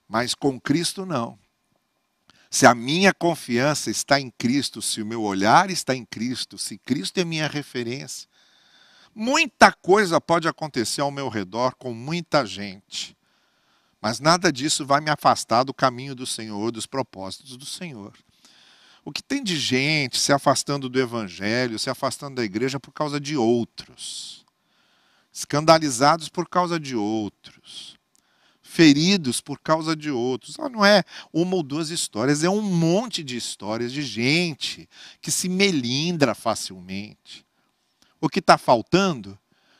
Mas 0.07 0.33
com 0.33 0.59
Cristo 0.59 1.05
não. 1.05 1.39
Se 2.49 2.65
a 2.65 2.75
minha 2.75 3.13
confiança 3.13 3.89
está 3.89 4.19
em 4.19 4.29
Cristo, 4.37 4.81
se 4.81 5.01
o 5.01 5.05
meu 5.05 5.23
olhar 5.23 5.69
está 5.69 5.95
em 5.95 6.05
Cristo, 6.05 6.57
se 6.57 6.77
Cristo 6.77 7.17
é 7.17 7.23
minha 7.23 7.47
referência, 7.47 8.29
Muita 9.13 9.73
coisa 9.73 10.21
pode 10.21 10.47
acontecer 10.47 11.01
ao 11.01 11.11
meu 11.11 11.27
redor 11.27 11.75
com 11.75 11.93
muita 11.93 12.45
gente, 12.45 13.17
mas 14.01 14.21
nada 14.21 14.51
disso 14.51 14.85
vai 14.85 15.01
me 15.01 15.11
afastar 15.11 15.63
do 15.63 15.73
caminho 15.73 16.15
do 16.15 16.25
Senhor, 16.25 16.71
dos 16.71 16.85
propósitos 16.85 17.57
do 17.57 17.65
Senhor. 17.65 18.13
O 19.03 19.11
que 19.11 19.23
tem 19.23 19.43
de 19.43 19.57
gente 19.57 20.19
se 20.19 20.31
afastando 20.31 20.87
do 20.87 20.99
Evangelho, 20.99 21.79
se 21.79 21.89
afastando 21.89 22.35
da 22.35 22.43
igreja 22.43 22.79
por 22.79 22.91
causa 22.91 23.19
de 23.19 23.35
outros, 23.35 24.45
escandalizados 25.33 26.29
por 26.29 26.47
causa 26.47 26.79
de 26.79 26.95
outros, 26.95 27.97
feridos 28.61 29.41
por 29.41 29.59
causa 29.59 29.95
de 29.95 30.11
outros. 30.11 30.57
Ah, 30.59 30.69
não 30.69 30.85
é 30.85 31.03
uma 31.33 31.55
ou 31.55 31.63
duas 31.63 31.89
histórias, 31.89 32.43
é 32.43 32.49
um 32.49 32.61
monte 32.61 33.23
de 33.23 33.35
histórias 33.35 33.91
de 33.91 34.01
gente 34.01 34.87
que 35.19 35.31
se 35.31 35.49
melindra 35.49 36.35
facilmente 36.35 37.45
o 38.21 38.29
que 38.29 38.39
está 38.39 38.57
faltando? 38.57 39.37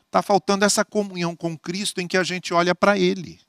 Está 0.08 0.22
faltando 0.22 0.66
essa 0.66 0.84
comunhão 0.84 1.36
com 1.36 1.58
Cristo 1.58 2.02
em 2.02 2.08
que 2.08 2.18
a 2.18 2.24
gente 2.24 2.54
olha 2.54 2.74
para 2.74 2.98
Ele. 2.98 3.40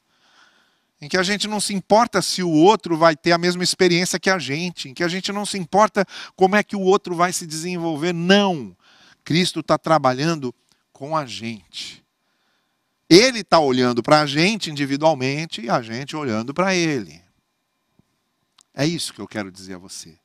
Em 1.02 1.08
que 1.08 1.16
a 1.16 1.22
gente 1.24 1.48
não 1.48 1.58
se 1.60 1.74
importa 1.74 2.22
se 2.22 2.44
o 2.44 2.48
outro 2.48 2.96
vai 2.96 3.16
ter 3.16 3.32
a 3.32 3.38
mesma 3.38 3.64
experiência 3.64 4.20
que 4.20 4.30
a 4.30 4.38
gente. 4.38 4.88
Em 4.88 4.94
que 4.94 5.02
a 5.02 5.08
gente 5.08 5.32
não 5.32 5.44
se 5.44 5.58
importa 5.58 6.06
como 6.36 6.54
é 6.54 6.62
que 6.62 6.76
o 6.76 6.80
outro 6.80 7.16
vai 7.16 7.32
se 7.32 7.44
desenvolver. 7.44 8.14
Não. 8.14 8.76
Cristo 9.24 9.58
está 9.58 9.76
trabalhando 9.76 10.54
com 10.92 11.16
a 11.16 11.26
gente. 11.26 12.04
Ele 13.10 13.40
está 13.40 13.58
olhando 13.58 14.00
para 14.00 14.20
a 14.20 14.26
gente 14.26 14.70
individualmente 14.70 15.62
e 15.62 15.68
a 15.68 15.82
gente 15.82 16.14
olhando 16.14 16.54
para 16.54 16.72
Ele. 16.72 17.20
É 18.72 18.86
isso 18.86 19.12
que 19.12 19.20
eu 19.20 19.26
quero 19.26 19.50
dizer 19.50 19.74
a 19.74 19.78
você. 19.78 20.16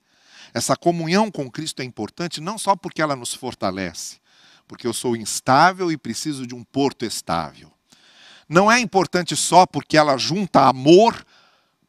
Essa 0.53 0.75
comunhão 0.75 1.31
com 1.31 1.49
Cristo 1.49 1.81
é 1.81 1.85
importante 1.85 2.39
não 2.39 2.59
só 2.59 2.75
porque 2.75 3.01
ela 3.01 3.15
nos 3.15 3.33
fortalece, 3.33 4.17
porque 4.67 4.85
eu 4.85 4.93
sou 4.93 5.15
instável 5.15 5.91
e 5.91 5.97
preciso 5.97 6.45
de 6.45 6.53
um 6.53 6.63
porto 6.63 7.03
estável. 7.03 7.71
Não 8.47 8.71
é 8.71 8.79
importante 8.79 9.35
só 9.35 9.65
porque 9.65 9.97
ela 9.97 10.17
junta 10.17 10.67
amor 10.67 11.25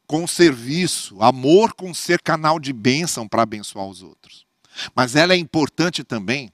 com 0.05 0.25
serviço, 0.25 1.21
amor 1.21 1.73
com 1.73 1.93
ser 1.93 2.21
canal 2.21 2.59
de 2.59 2.73
bênção 2.73 3.27
para 3.27 3.43
abençoar 3.43 3.85
os 3.85 4.01
outros. 4.01 4.45
Mas 4.95 5.15
ela 5.15 5.33
é 5.33 5.37
importante 5.37 6.03
também 6.03 6.51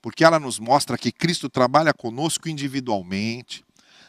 porque 0.00 0.24
ela 0.24 0.38
nos 0.38 0.58
mostra 0.58 0.96
que 0.96 1.10
Cristo 1.10 1.48
trabalha 1.48 1.92
conosco 1.92 2.48
individualmente, 2.48 3.64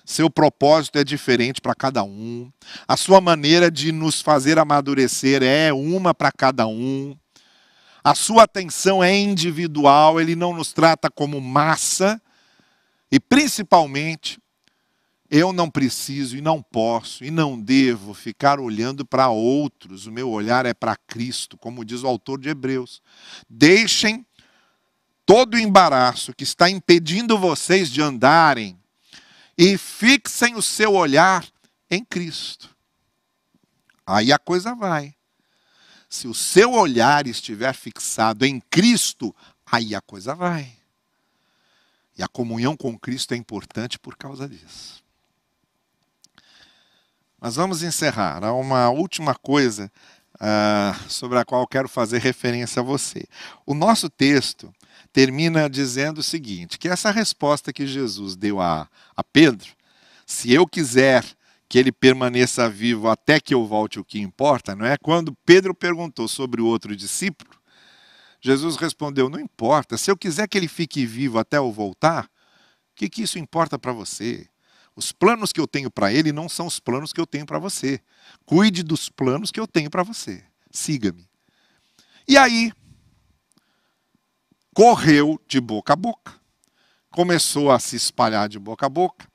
seu 0.06 0.30
propósito 0.30 0.98
é 0.98 1.04
diferente 1.04 1.62
para 1.62 1.76
cada 1.76 2.04
um, 2.04 2.52
a 2.88 2.98
sua 2.98 3.22
maneira 3.22 3.70
de 3.70 3.92
nos 3.92 4.22
fazer 4.22 4.58
amadurecer 4.58 5.44
é 5.44 5.72
uma 5.72 6.16
para 6.16 6.32
cada 6.32 6.66
um. 6.66 7.16
A 8.04 8.16
sua 8.16 8.44
atenção 8.44 9.04
é 9.04 9.16
individual, 9.16 10.20
ele 10.20 10.36
não 10.36 10.52
nos 10.52 10.74
trata 10.74 11.12
como 11.12 11.40
massa. 11.40 12.20
E 13.12 13.20
principalmente, 13.20 14.39
eu 15.30 15.54
não 15.54 15.70
preciso 15.70 16.36
e 16.36 16.42
não 16.42 16.62
posso 16.62 17.24
e 17.24 17.30
não 17.30 17.60
devo 17.60 18.14
ficar 18.14 18.60
olhando 18.60 19.06
para 19.06 19.30
outros. 19.30 20.08
O 20.08 20.12
meu 20.12 20.30
olhar 20.30 20.66
é 20.66 20.74
para 20.74 20.96
Cristo, 20.96 21.58
como 21.58 21.86
diz 21.86 22.02
o 22.02 22.08
autor 22.08 22.40
de 22.40 22.50
Hebreus. 22.50 23.02
Deixem 23.48 24.26
todo 25.26 25.54
o 25.54 25.60
embaraço 25.60 26.34
que 26.34 26.44
está 26.44 26.68
impedindo 26.68 27.38
vocês 27.38 27.92
de 27.92 28.02
andarem 28.02 28.80
e 29.56 29.78
fixem 29.78 30.56
o 30.56 30.62
seu 30.62 30.94
olhar 30.94 31.46
em 31.92 32.04
Cristo. 32.04 32.76
Aí 34.08 34.34
a 34.34 34.40
coisa 34.40 34.74
vai. 34.74 35.14
Se 36.10 36.28
o 36.28 36.34
seu 36.34 36.72
olhar 36.72 37.28
estiver 37.28 37.76
fixado 37.76 38.44
em 38.44 38.60
Cristo, 38.60 39.36
aí 39.64 39.94
a 39.94 40.02
coisa 40.02 40.34
vai. 40.34 40.76
E 42.18 42.24
a 42.24 42.28
comunhão 42.28 42.76
com 42.76 42.98
Cristo 42.98 43.36
é 43.36 43.38
importante 43.38 44.00
por 44.00 44.18
causa 44.18 44.50
disso. 44.50 45.04
Mas 47.40 47.56
vamos 47.56 47.84
encerrar. 47.84 48.44
Há 48.44 48.54
uma 48.54 48.90
última 48.90 49.34
coisa 49.34 49.92
uh, 50.36 51.10
sobre 51.10 51.38
a 51.38 51.46
qual 51.46 51.66
quero 51.68 51.88
fazer 51.88 52.20
referência 52.20 52.82
a 52.82 52.84
você. 52.84 53.26
O 53.66 53.74
nosso 53.74 54.10
texto 54.10 54.74
termina 55.14 55.70
dizendo 55.70 56.20
o 56.20 56.24
seguinte: 56.24 56.78
que 56.78 56.90
essa 56.90 57.12
resposta 57.12 57.72
que 57.72 57.88
Jesus 57.88 58.36
deu 58.36 58.60
a, 58.60 58.90
a 59.16 59.24
Pedro, 59.24 59.70
se 60.26 60.52
eu 60.54 60.68
quiser 60.68 61.24
que 61.70 61.78
ele 61.78 61.92
permaneça 61.92 62.68
vivo 62.68 63.08
até 63.08 63.40
que 63.40 63.54
eu 63.54 63.66
volte 63.66 64.00
o 64.00 64.04
que 64.04 64.20
importa, 64.20 64.76
não 64.76 64.86
é? 64.86 64.98
Quando 64.98 65.38
Pedro 65.46 65.74
perguntou 65.74 66.28
sobre 66.28 66.62
o 66.62 66.66
outro 66.66 66.96
discípulo, 66.96 67.52
Jesus 68.42 68.76
respondeu: 68.76 69.30
Não 69.30 69.40
importa, 69.40 69.98
se 69.98 70.12
eu 70.12 70.18
quiser 70.18 70.48
que 70.48 70.58
ele 70.58 70.68
fique 70.68 71.06
vivo 71.06 71.40
até 71.40 71.58
eu 71.58 71.72
voltar, 71.72 72.26
o 72.26 72.30
que, 72.96 73.08
que 73.08 73.22
isso 73.22 73.40
importa 73.40 73.80
para 73.80 73.94
você? 73.94 74.49
Os 75.00 75.14
planos 75.14 75.54
que 75.54 75.62
eu 75.62 75.66
tenho 75.66 75.90
para 75.90 76.12
ele 76.12 76.34
não 76.34 76.50
são 76.50 76.68
os 76.68 76.78
planos 76.78 77.14
que 77.14 77.22
eu 77.22 77.26
tenho 77.26 77.46
para 77.46 77.58
você. 77.58 78.02
Cuide 78.46 78.84
dos 78.84 79.08
planos 79.08 79.50
que 79.50 79.58
eu 79.58 79.66
tenho 79.66 79.90
para 79.90 80.04
você. 80.04 80.44
Siga-me. 80.70 81.26
E 82.28 82.38
aí, 82.38 82.74
correu 84.76 85.40
de 85.48 85.62
boca 85.62 85.94
a 85.94 85.96
boca. 85.96 86.34
Começou 87.10 87.72
a 87.72 87.80
se 87.80 87.96
espalhar 87.96 88.50
de 88.50 88.60
boca 88.60 88.88
a 88.88 88.90
boca 88.90 89.26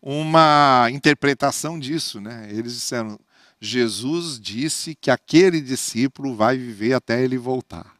uma 0.00 0.86
interpretação 0.92 1.80
disso. 1.80 2.20
Né? 2.20 2.46
Eles 2.52 2.74
disseram: 2.74 3.18
Jesus 3.60 4.38
disse 4.38 4.94
que 4.94 5.10
aquele 5.10 5.60
discípulo 5.60 6.36
vai 6.36 6.56
viver 6.56 6.92
até 6.92 7.24
ele 7.24 7.36
voltar. 7.36 7.96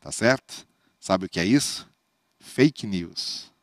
Tá 0.00 0.10
certo? 0.10 0.66
Sabe 0.98 1.26
o 1.26 1.28
que 1.28 1.38
é 1.38 1.44
isso? 1.44 1.86
Fake 2.40 2.86
news. 2.86 3.54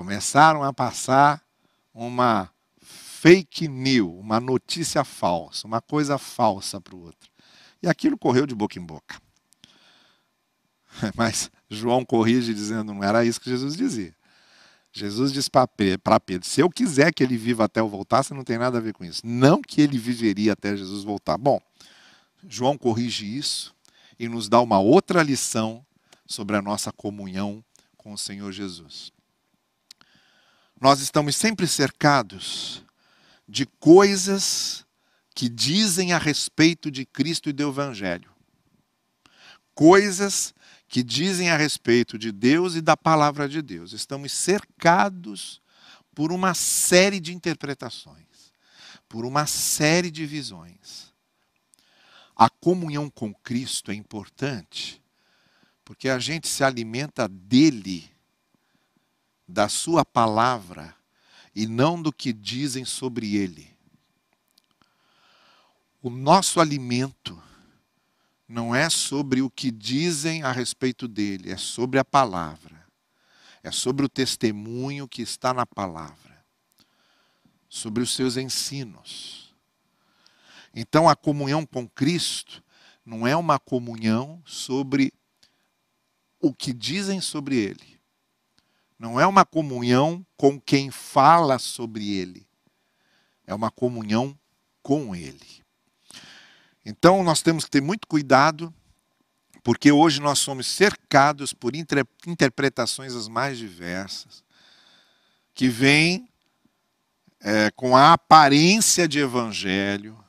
Começaram 0.00 0.64
a 0.64 0.72
passar 0.72 1.44
uma 1.92 2.50
fake 2.80 3.68
news, 3.68 4.18
uma 4.18 4.40
notícia 4.40 5.04
falsa, 5.04 5.66
uma 5.66 5.82
coisa 5.82 6.16
falsa 6.16 6.80
para 6.80 6.96
o 6.96 7.02
outro. 7.02 7.30
E 7.82 7.86
aquilo 7.86 8.16
correu 8.16 8.46
de 8.46 8.54
boca 8.54 8.78
em 8.78 8.82
boca. 8.82 9.20
Mas 11.14 11.50
João 11.68 12.02
corrige 12.02 12.54
dizendo: 12.54 12.94
não 12.94 13.04
era 13.04 13.26
isso 13.26 13.38
que 13.38 13.50
Jesus 13.50 13.76
dizia. 13.76 14.16
Jesus 14.90 15.34
diz 15.34 15.50
para 15.50 15.68
Pedro: 15.68 16.48
se 16.48 16.62
eu 16.62 16.70
quiser 16.70 17.12
que 17.12 17.22
ele 17.22 17.36
viva 17.36 17.64
até 17.66 17.80
eu 17.80 17.88
voltar, 17.88 18.22
você 18.22 18.32
não 18.32 18.42
tem 18.42 18.56
nada 18.56 18.78
a 18.78 18.80
ver 18.80 18.94
com 18.94 19.04
isso. 19.04 19.20
Não 19.22 19.60
que 19.60 19.82
ele 19.82 19.98
viveria 19.98 20.54
até 20.54 20.74
Jesus 20.74 21.04
voltar. 21.04 21.36
Bom, 21.36 21.60
João 22.48 22.78
corrige 22.78 23.26
isso 23.26 23.74
e 24.18 24.30
nos 24.30 24.48
dá 24.48 24.62
uma 24.62 24.78
outra 24.78 25.22
lição 25.22 25.84
sobre 26.26 26.56
a 26.56 26.62
nossa 26.62 26.90
comunhão 26.90 27.62
com 27.98 28.14
o 28.14 28.18
Senhor 28.18 28.50
Jesus. 28.50 29.12
Nós 30.80 31.00
estamos 31.00 31.36
sempre 31.36 31.66
cercados 31.66 32.82
de 33.46 33.66
coisas 33.66 34.86
que 35.34 35.48
dizem 35.48 36.12
a 36.14 36.18
respeito 36.18 36.90
de 36.90 37.04
Cristo 37.04 37.50
e 37.50 37.52
do 37.52 37.68
Evangelho. 37.68 38.30
Coisas 39.74 40.54
que 40.88 41.02
dizem 41.02 41.50
a 41.50 41.56
respeito 41.56 42.18
de 42.18 42.32
Deus 42.32 42.74
e 42.74 42.80
da 42.80 42.96
palavra 42.96 43.48
de 43.48 43.60
Deus. 43.60 43.92
Estamos 43.92 44.32
cercados 44.32 45.60
por 46.14 46.32
uma 46.32 46.54
série 46.54 47.20
de 47.20 47.34
interpretações, 47.34 48.52
por 49.08 49.26
uma 49.26 49.46
série 49.46 50.10
de 50.10 50.24
visões. 50.24 51.12
A 52.34 52.48
comunhão 52.48 53.10
com 53.10 53.34
Cristo 53.34 53.90
é 53.90 53.94
importante 53.94 55.00
porque 55.84 56.08
a 56.08 56.18
gente 56.18 56.48
se 56.48 56.64
alimenta 56.64 57.28
dele, 57.28 58.10
da 59.50 59.68
sua 59.68 60.04
palavra 60.04 60.94
e 61.54 61.66
não 61.66 62.00
do 62.00 62.12
que 62.12 62.32
dizem 62.32 62.84
sobre 62.84 63.36
ele. 63.36 63.68
O 66.00 66.08
nosso 66.08 66.60
alimento 66.60 67.40
não 68.48 68.74
é 68.74 68.88
sobre 68.88 69.42
o 69.42 69.50
que 69.50 69.70
dizem 69.70 70.42
a 70.42 70.50
respeito 70.52 71.06
dele, 71.06 71.50
é 71.50 71.56
sobre 71.56 71.98
a 71.98 72.04
palavra. 72.04 72.80
É 73.62 73.70
sobre 73.70 74.06
o 74.06 74.08
testemunho 74.08 75.06
que 75.06 75.20
está 75.20 75.52
na 75.52 75.66
palavra, 75.66 76.42
sobre 77.68 78.02
os 78.02 78.14
seus 78.14 78.38
ensinos. 78.38 79.54
Então 80.74 81.06
a 81.06 81.14
comunhão 81.14 81.66
com 81.66 81.86
Cristo 81.86 82.64
não 83.04 83.26
é 83.26 83.36
uma 83.36 83.58
comunhão 83.58 84.42
sobre 84.46 85.12
o 86.40 86.54
que 86.54 86.72
dizem 86.72 87.20
sobre 87.20 87.56
ele. 87.56 87.99
Não 89.00 89.18
é 89.18 89.26
uma 89.26 89.46
comunhão 89.46 90.24
com 90.36 90.60
quem 90.60 90.90
fala 90.90 91.58
sobre 91.58 92.12
ele. 92.12 92.46
É 93.46 93.54
uma 93.54 93.70
comunhão 93.70 94.38
com 94.82 95.16
ele. 95.16 95.64
Então 96.84 97.24
nós 97.24 97.40
temos 97.40 97.64
que 97.64 97.70
ter 97.70 97.80
muito 97.80 98.06
cuidado, 98.06 98.74
porque 99.64 99.90
hoje 99.90 100.20
nós 100.20 100.38
somos 100.38 100.66
cercados 100.66 101.54
por 101.54 101.72
interpretações 102.26 103.14
as 103.14 103.26
mais 103.26 103.56
diversas, 103.56 104.44
que 105.54 105.66
vêm 105.70 106.28
é, 107.40 107.70
com 107.70 107.96
a 107.96 108.12
aparência 108.12 109.08
de 109.08 109.18
evangelho, 109.18 110.22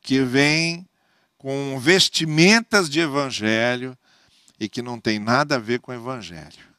que 0.00 0.20
vêm 0.20 0.84
com 1.38 1.78
vestimentas 1.78 2.90
de 2.90 2.98
evangelho 2.98 3.96
e 4.58 4.68
que 4.68 4.82
não 4.82 4.98
tem 4.98 5.20
nada 5.20 5.54
a 5.54 5.60
ver 5.60 5.78
com 5.78 5.92
o 5.92 5.94
evangelho. 5.94 6.73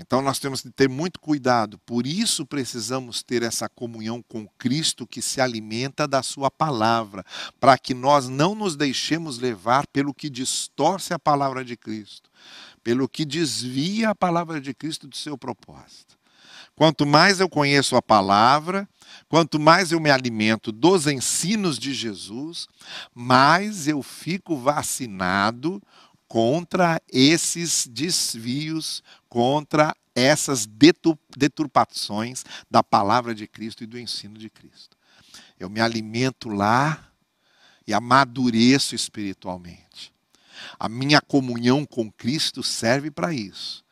Então 0.00 0.22
nós 0.22 0.38
temos 0.38 0.62
que 0.62 0.70
ter 0.70 0.88
muito 0.88 1.20
cuidado, 1.20 1.78
por 1.80 2.06
isso 2.06 2.46
precisamos 2.46 3.22
ter 3.22 3.42
essa 3.42 3.68
comunhão 3.68 4.24
com 4.26 4.48
Cristo 4.56 5.06
que 5.06 5.20
se 5.20 5.42
alimenta 5.42 6.08
da 6.08 6.22
Sua 6.22 6.50
palavra, 6.50 7.22
para 7.60 7.76
que 7.76 7.92
nós 7.92 8.26
não 8.26 8.54
nos 8.54 8.76
deixemos 8.76 9.38
levar 9.38 9.86
pelo 9.88 10.14
que 10.14 10.30
distorce 10.30 11.12
a 11.12 11.18
palavra 11.18 11.62
de 11.62 11.76
Cristo, 11.76 12.30
pelo 12.82 13.06
que 13.06 13.26
desvia 13.26 14.08
a 14.08 14.14
palavra 14.14 14.58
de 14.58 14.72
Cristo 14.72 15.06
do 15.06 15.14
seu 15.14 15.36
propósito. 15.36 16.18
Quanto 16.74 17.04
mais 17.04 17.38
eu 17.38 17.48
conheço 17.48 17.94
a 17.94 18.00
palavra, 18.00 18.88
quanto 19.28 19.60
mais 19.60 19.92
eu 19.92 20.00
me 20.00 20.10
alimento 20.10 20.72
dos 20.72 21.06
ensinos 21.06 21.78
de 21.78 21.92
Jesus, 21.92 22.66
mais 23.14 23.86
eu 23.86 24.02
fico 24.02 24.56
vacinado 24.56 25.82
contra 26.30 27.02
esses 27.12 27.88
desvios, 27.88 29.02
contra 29.28 29.92
essas 30.14 30.64
deturpações 31.36 32.44
da 32.70 32.84
palavra 32.84 33.34
de 33.34 33.48
Cristo 33.48 33.82
e 33.82 33.86
do 33.86 33.98
ensino 33.98 34.38
de 34.38 34.48
Cristo. 34.48 34.96
Eu 35.58 35.68
me 35.68 35.80
alimento 35.80 36.48
lá 36.48 37.10
e 37.84 37.92
amadureço 37.92 38.94
espiritualmente. 38.94 40.14
A 40.78 40.88
minha 40.88 41.20
comunhão 41.20 41.84
com 41.84 42.12
Cristo 42.12 42.62
serve 42.62 43.10
para 43.10 43.34
isso, 43.34 43.84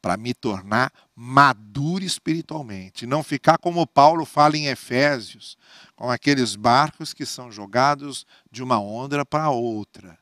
para 0.00 0.16
me 0.16 0.32
tornar 0.32 0.92
maduro 1.16 2.04
espiritualmente, 2.04 3.08
não 3.08 3.24
ficar 3.24 3.58
como 3.58 3.84
Paulo 3.88 4.24
fala 4.24 4.56
em 4.56 4.66
Efésios, 4.66 5.58
com 5.96 6.08
aqueles 6.08 6.54
barcos 6.54 7.12
que 7.12 7.26
são 7.26 7.50
jogados 7.50 8.24
de 8.52 8.62
uma 8.62 8.78
onda 8.78 9.26
para 9.26 9.50
outra 9.50 10.21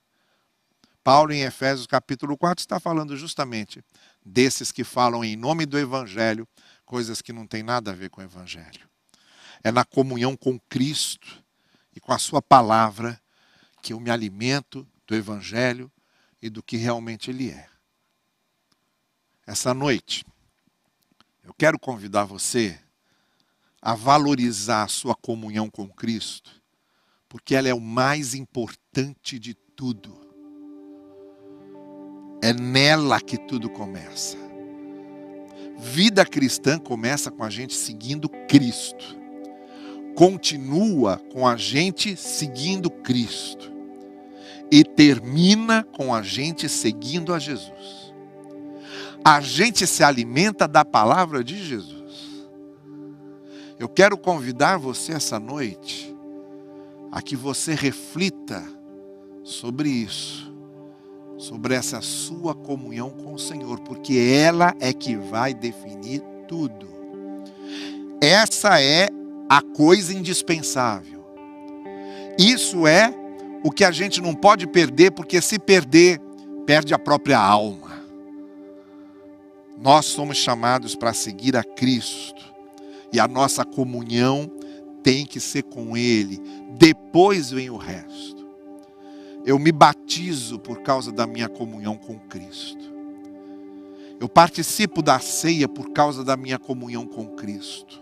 Paulo, 1.03 1.33
em 1.33 1.43
Efésios 1.43 1.87
capítulo 1.87 2.37
4, 2.37 2.63
está 2.63 2.79
falando 2.79 3.17
justamente 3.17 3.83
desses 4.25 4.71
que 4.71 4.85
falam 4.85 5.25
em 5.25 5.37
nome 5.37 5.65
do 5.65 5.79
Evangelho, 5.79 6.47
coisas 6.85 7.23
que 7.23 7.33
não 7.33 7.47
têm 7.47 7.63
nada 7.63 7.91
a 7.91 7.95
ver 7.95 8.11
com 8.11 8.21
o 8.21 8.25
Evangelho. 8.25 8.89
É 9.63 9.71
na 9.71 9.85
comunhão 9.85 10.37
com 10.37 10.59
Cristo 10.59 11.43
e 11.95 12.01
com 12.01 12.13
a 12.13 12.19
Sua 12.19 12.43
palavra 12.43 13.21
que 13.83 13.93
eu 13.93 14.01
me 14.01 14.11
alimento 14.11 14.87
do 15.07 15.15
Evangelho 15.15 15.91
e 16.41 16.51
do 16.51 16.63
que 16.63 16.77
realmente 16.77 17.31
Ele 17.31 17.51
é. 17.51 17.69
Essa 19.47 19.75
noite, 19.75 20.25
eu 21.43 21.55
quero 21.55 21.79
convidar 21.79 22.25
você 22.25 22.79
a 23.83 23.95
valorizar 23.95 24.85
a 24.85 24.89
sua 24.89 25.15
comunhão 25.15 25.71
com 25.71 25.89
Cristo, 25.89 26.63
porque 27.29 27.55
ela 27.55 27.69
é 27.69 27.75
o 27.75 27.81
mais 27.81 28.35
importante 28.35 29.39
de 29.39 29.55
tudo. 29.55 30.30
É 32.42 32.53
nela 32.55 33.20
que 33.20 33.37
tudo 33.37 33.68
começa. 33.68 34.37
Vida 35.79 36.24
cristã 36.24 36.79
começa 36.79 37.31
com 37.31 37.44
a 37.44 37.50
gente 37.50 37.74
seguindo 37.74 38.29
Cristo. 38.29 39.18
Continua 40.14 41.20
com 41.33 41.46
a 41.46 41.57
gente 41.57 42.16
seguindo 42.16 42.90
Cristo. 42.90 43.70
E 44.70 44.85
termina 44.85 45.85
com 45.85 46.14
a 46.14 46.22
gente 46.22 46.68
seguindo 46.68 47.35
a 47.35 47.38
Jesus. 47.38 48.14
A 49.24 49.40
gente 49.40 49.87
se 49.87 50.03
alimenta 50.03 50.66
da 50.66 50.85
palavra 50.85 51.44
de 51.44 51.62
Jesus. 51.62 52.46
Eu 53.79 53.88
quero 53.88 54.16
convidar 54.16 54.79
você 54.79 55.12
essa 55.12 55.38
noite 55.38 56.14
a 57.12 57.20
que 57.20 57.37
você 57.37 57.74
reflita 57.74 58.62
sobre 59.42 59.88
isso 59.88 60.50
sobre 61.40 61.74
essa 61.74 62.03
sua 62.03 62.55
comunhão 62.55 63.09
com 63.09 63.33
o 63.33 63.38
Senhor, 63.38 63.81
porque 63.81 64.18
ela 64.18 64.74
é 64.79 64.92
que 64.92 65.16
vai 65.16 65.55
definir 65.55 66.22
tudo. 66.46 66.87
Essa 68.20 68.81
é 68.81 69.09
a 69.48 69.62
coisa 69.62 70.12
indispensável. 70.12 71.25
Isso 72.38 72.87
é 72.87 73.12
o 73.65 73.71
que 73.71 73.85
a 73.85 73.90
gente 73.90 74.21
não 74.21 74.35
pode 74.35 74.67
perder, 74.67 75.12
porque 75.12 75.40
se 75.40 75.58
perder, 75.58 76.21
perde 76.67 76.92
a 76.92 76.98
própria 76.98 77.38
alma. 77.38 78.02
Nós 79.81 80.04
somos 80.04 80.37
chamados 80.37 80.94
para 80.94 81.15
seguir 81.15 81.56
a 81.56 81.65
Cristo, 81.65 82.44
e 83.10 83.19
a 83.19 83.27
nossa 83.27 83.65
comunhão 83.65 84.50
tem 85.02 85.25
que 85.25 85.40
ser 85.40 85.62
com 85.62 85.96
Ele, 85.96 86.38
depois 86.79 87.50
vem 87.50 87.71
o 87.71 87.79
resto. 87.79 88.40
Eu 89.45 89.59
me 89.59 89.73
batizo 89.73 90.59
por 90.59 90.83
causa 90.83 91.11
da 91.11 91.27
minha 91.27 91.49
comunhão 91.49 91.97
com 91.97 92.19
Cristo. 92.19 92.91
Eu 94.21 94.29
participo 94.29 95.01
da 95.01 95.19
ceia 95.19 95.67
por 95.67 95.91
causa 95.93 96.23
da 96.23 96.37
minha 96.37 96.59
comunhão 96.59 97.07
com 97.07 97.27
Cristo. 97.29 98.01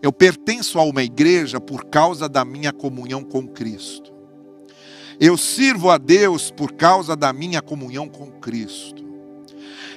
Eu 0.00 0.12
pertenço 0.12 0.78
a 0.78 0.82
uma 0.82 1.02
igreja 1.02 1.60
por 1.60 1.84
causa 1.86 2.28
da 2.28 2.44
minha 2.44 2.72
comunhão 2.72 3.22
com 3.22 3.46
Cristo. 3.48 4.12
Eu 5.18 5.36
sirvo 5.36 5.90
a 5.90 5.98
Deus 5.98 6.50
por 6.50 6.72
causa 6.72 7.14
da 7.14 7.32
minha 7.32 7.60
comunhão 7.60 8.08
com 8.08 8.30
Cristo. 8.30 9.04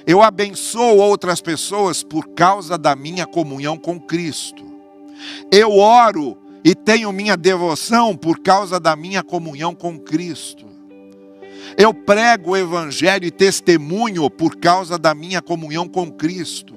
Eu 0.06 0.20
abençoo 0.20 0.98
outras 0.98 1.40
pessoas 1.40 2.02
por 2.02 2.28
causa 2.34 2.76
da 2.76 2.94
minha 2.94 3.26
comunhão 3.26 3.78
com 3.78 3.98
Cristo. 3.98 4.62
Eu 5.50 5.78
oro 5.78 6.36
e 6.64 6.74
tenho 6.74 7.12
minha 7.12 7.36
devoção 7.36 8.16
por 8.16 8.40
causa 8.40 8.80
da 8.80 8.96
minha 8.96 9.22
comunhão 9.22 9.74
com 9.74 9.98
Cristo. 9.98 10.64
Eu 11.76 11.92
prego 11.92 12.52
o 12.52 12.56
Evangelho 12.56 13.26
e 13.26 13.30
testemunho 13.30 14.30
por 14.30 14.56
causa 14.56 14.98
da 14.98 15.14
minha 15.14 15.42
comunhão 15.42 15.86
com 15.86 16.10
Cristo. 16.10 16.74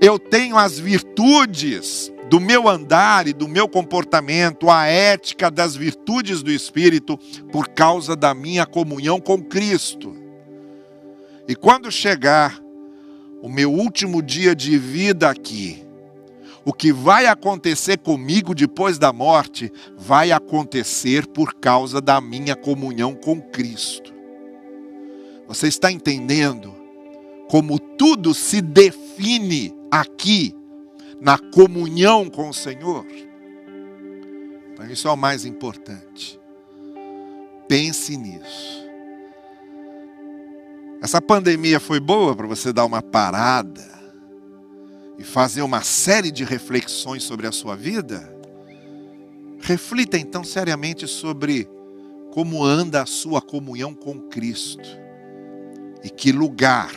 Eu 0.00 0.18
tenho 0.18 0.58
as 0.58 0.78
virtudes 0.78 2.12
do 2.28 2.38
meu 2.38 2.68
andar 2.68 3.26
e 3.26 3.32
do 3.32 3.48
meu 3.48 3.66
comportamento, 3.66 4.68
a 4.70 4.86
ética 4.86 5.50
das 5.50 5.74
virtudes 5.74 6.42
do 6.42 6.50
Espírito, 6.50 7.18
por 7.50 7.68
causa 7.68 8.14
da 8.14 8.34
minha 8.34 8.66
comunhão 8.66 9.18
com 9.18 9.42
Cristo. 9.42 10.14
E 11.46 11.54
quando 11.54 11.90
chegar 11.90 12.60
o 13.40 13.48
meu 13.48 13.72
último 13.72 14.22
dia 14.22 14.54
de 14.54 14.76
vida 14.76 15.30
aqui, 15.30 15.87
o 16.68 16.72
que 16.74 16.92
vai 16.92 17.24
acontecer 17.24 17.96
comigo 17.96 18.54
depois 18.54 18.98
da 18.98 19.10
morte 19.10 19.72
vai 19.96 20.30
acontecer 20.30 21.26
por 21.26 21.54
causa 21.54 21.98
da 21.98 22.20
minha 22.20 22.54
comunhão 22.54 23.14
com 23.14 23.40
Cristo. 23.40 24.12
Você 25.46 25.66
está 25.66 25.90
entendendo 25.90 26.76
como 27.48 27.78
tudo 27.78 28.34
se 28.34 28.60
define 28.60 29.74
aqui 29.90 30.54
na 31.18 31.38
comunhão 31.38 32.28
com 32.28 32.50
o 32.50 32.54
Senhor? 32.54 33.06
Então, 34.74 34.90
isso 34.90 35.08
é 35.08 35.10
o 35.10 35.16
mais 35.16 35.46
importante. 35.46 36.38
Pense 37.66 38.14
nisso. 38.14 38.86
Essa 41.00 41.22
pandemia 41.22 41.80
foi 41.80 41.98
boa 41.98 42.36
para 42.36 42.46
você 42.46 42.74
dar 42.74 42.84
uma 42.84 43.00
parada 43.00 43.97
e 45.18 45.24
fazer 45.24 45.62
uma 45.62 45.82
série 45.82 46.30
de 46.30 46.44
reflexões 46.44 47.22
sobre 47.22 47.46
a 47.46 47.52
sua 47.52 47.76
vida? 47.76 48.32
Reflita 49.60 50.16
então 50.16 50.44
seriamente 50.44 51.06
sobre 51.06 51.68
como 52.32 52.64
anda 52.64 53.02
a 53.02 53.06
sua 53.06 53.42
comunhão 53.42 53.94
com 53.94 54.20
Cristo 54.28 54.88
e 56.04 56.08
que 56.08 56.30
lugar 56.30 56.92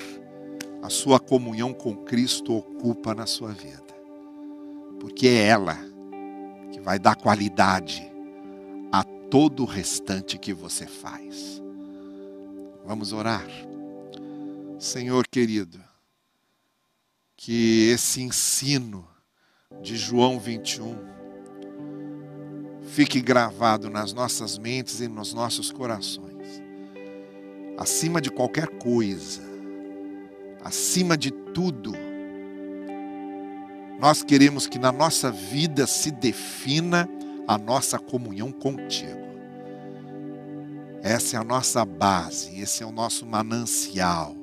a 0.84 0.90
sua 0.90 1.20
comunhão 1.20 1.74
com 1.74 1.96
Cristo 1.96 2.56
ocupa 2.56 3.16
na 3.16 3.26
sua 3.26 3.52
vida 3.52 3.82
porque 5.02 5.28
é 5.28 5.48
ela 5.48 5.76
que 6.72 6.80
vai 6.80 7.00
dar 7.00 7.16
qualidade 7.16 8.08
a 8.92 9.04
todo 9.04 9.64
o 9.64 9.66
restante 9.66 10.38
que 10.38 10.54
você 10.54 10.86
faz. 10.86 11.60
Vamos 12.86 13.12
orar. 13.12 13.48
Senhor 14.78 15.28
querido, 15.28 15.80
que 17.44 17.90
esse 17.90 18.22
ensino 18.22 19.04
de 19.82 19.98
João 19.98 20.40
21 20.40 20.96
fique 22.84 23.20
gravado 23.20 23.90
nas 23.90 24.14
nossas 24.14 24.60
mentes 24.60 25.00
e 25.02 25.08
nos 25.08 25.34
nossos 25.34 25.72
corações. 25.72 26.62
Acima 27.80 28.22
de 28.22 28.30
qualquer 28.30 28.68
coisa, 28.68 29.42
acima 30.64 31.18
de 31.18 31.32
tudo, 31.32 31.94
nós 34.00 34.22
queremos 34.22 34.68
que 34.68 34.78
na 34.78 34.92
nossa 34.92 35.32
vida 35.32 35.88
se 35.88 36.12
defina 36.12 37.10
a 37.48 37.58
nossa 37.58 37.98
comunhão 37.98 38.52
contigo. 38.52 39.20
Essa 41.02 41.38
é 41.38 41.40
a 41.40 41.44
nossa 41.44 41.84
base, 41.84 42.62
esse 42.62 42.84
é 42.84 42.86
o 42.86 42.92
nosso 42.92 43.26
manancial, 43.26 44.36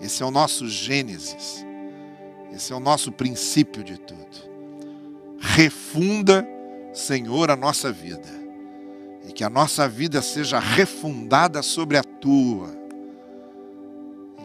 esse 0.00 0.22
é 0.22 0.26
o 0.26 0.30
nosso 0.30 0.66
Gênesis, 0.66 1.66
esse 2.52 2.72
é 2.72 2.76
o 2.76 2.80
nosso 2.80 3.12
princípio 3.12 3.82
de 3.82 3.98
tudo. 3.98 4.50
Refunda, 5.38 6.46
Senhor, 6.92 7.50
a 7.50 7.56
nossa 7.56 7.92
vida, 7.92 8.28
e 9.28 9.32
que 9.32 9.44
a 9.44 9.50
nossa 9.50 9.88
vida 9.88 10.20
seja 10.20 10.58
refundada 10.58 11.62
sobre 11.62 11.96
a 11.96 12.02
tua, 12.02 12.70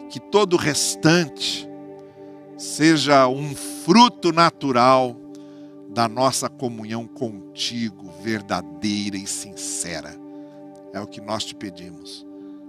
e 0.00 0.08
que 0.08 0.20
todo 0.20 0.54
o 0.54 0.58
restante 0.58 1.68
seja 2.56 3.28
um 3.28 3.54
fruto 3.54 4.32
natural 4.32 5.16
da 5.88 6.08
nossa 6.08 6.48
comunhão 6.48 7.06
contigo, 7.06 8.12
verdadeira 8.22 9.16
e 9.16 9.26
sincera. 9.26 10.14
É 10.92 11.00
o 11.00 11.06
que 11.06 11.20
nós 11.20 11.44
te 11.44 11.54
pedimos, 11.54 12.26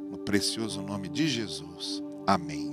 no 0.10 0.18
precioso 0.18 0.82
nome 0.82 1.08
de 1.08 1.28
Jesus. 1.28 2.04
Amém. 2.26 2.66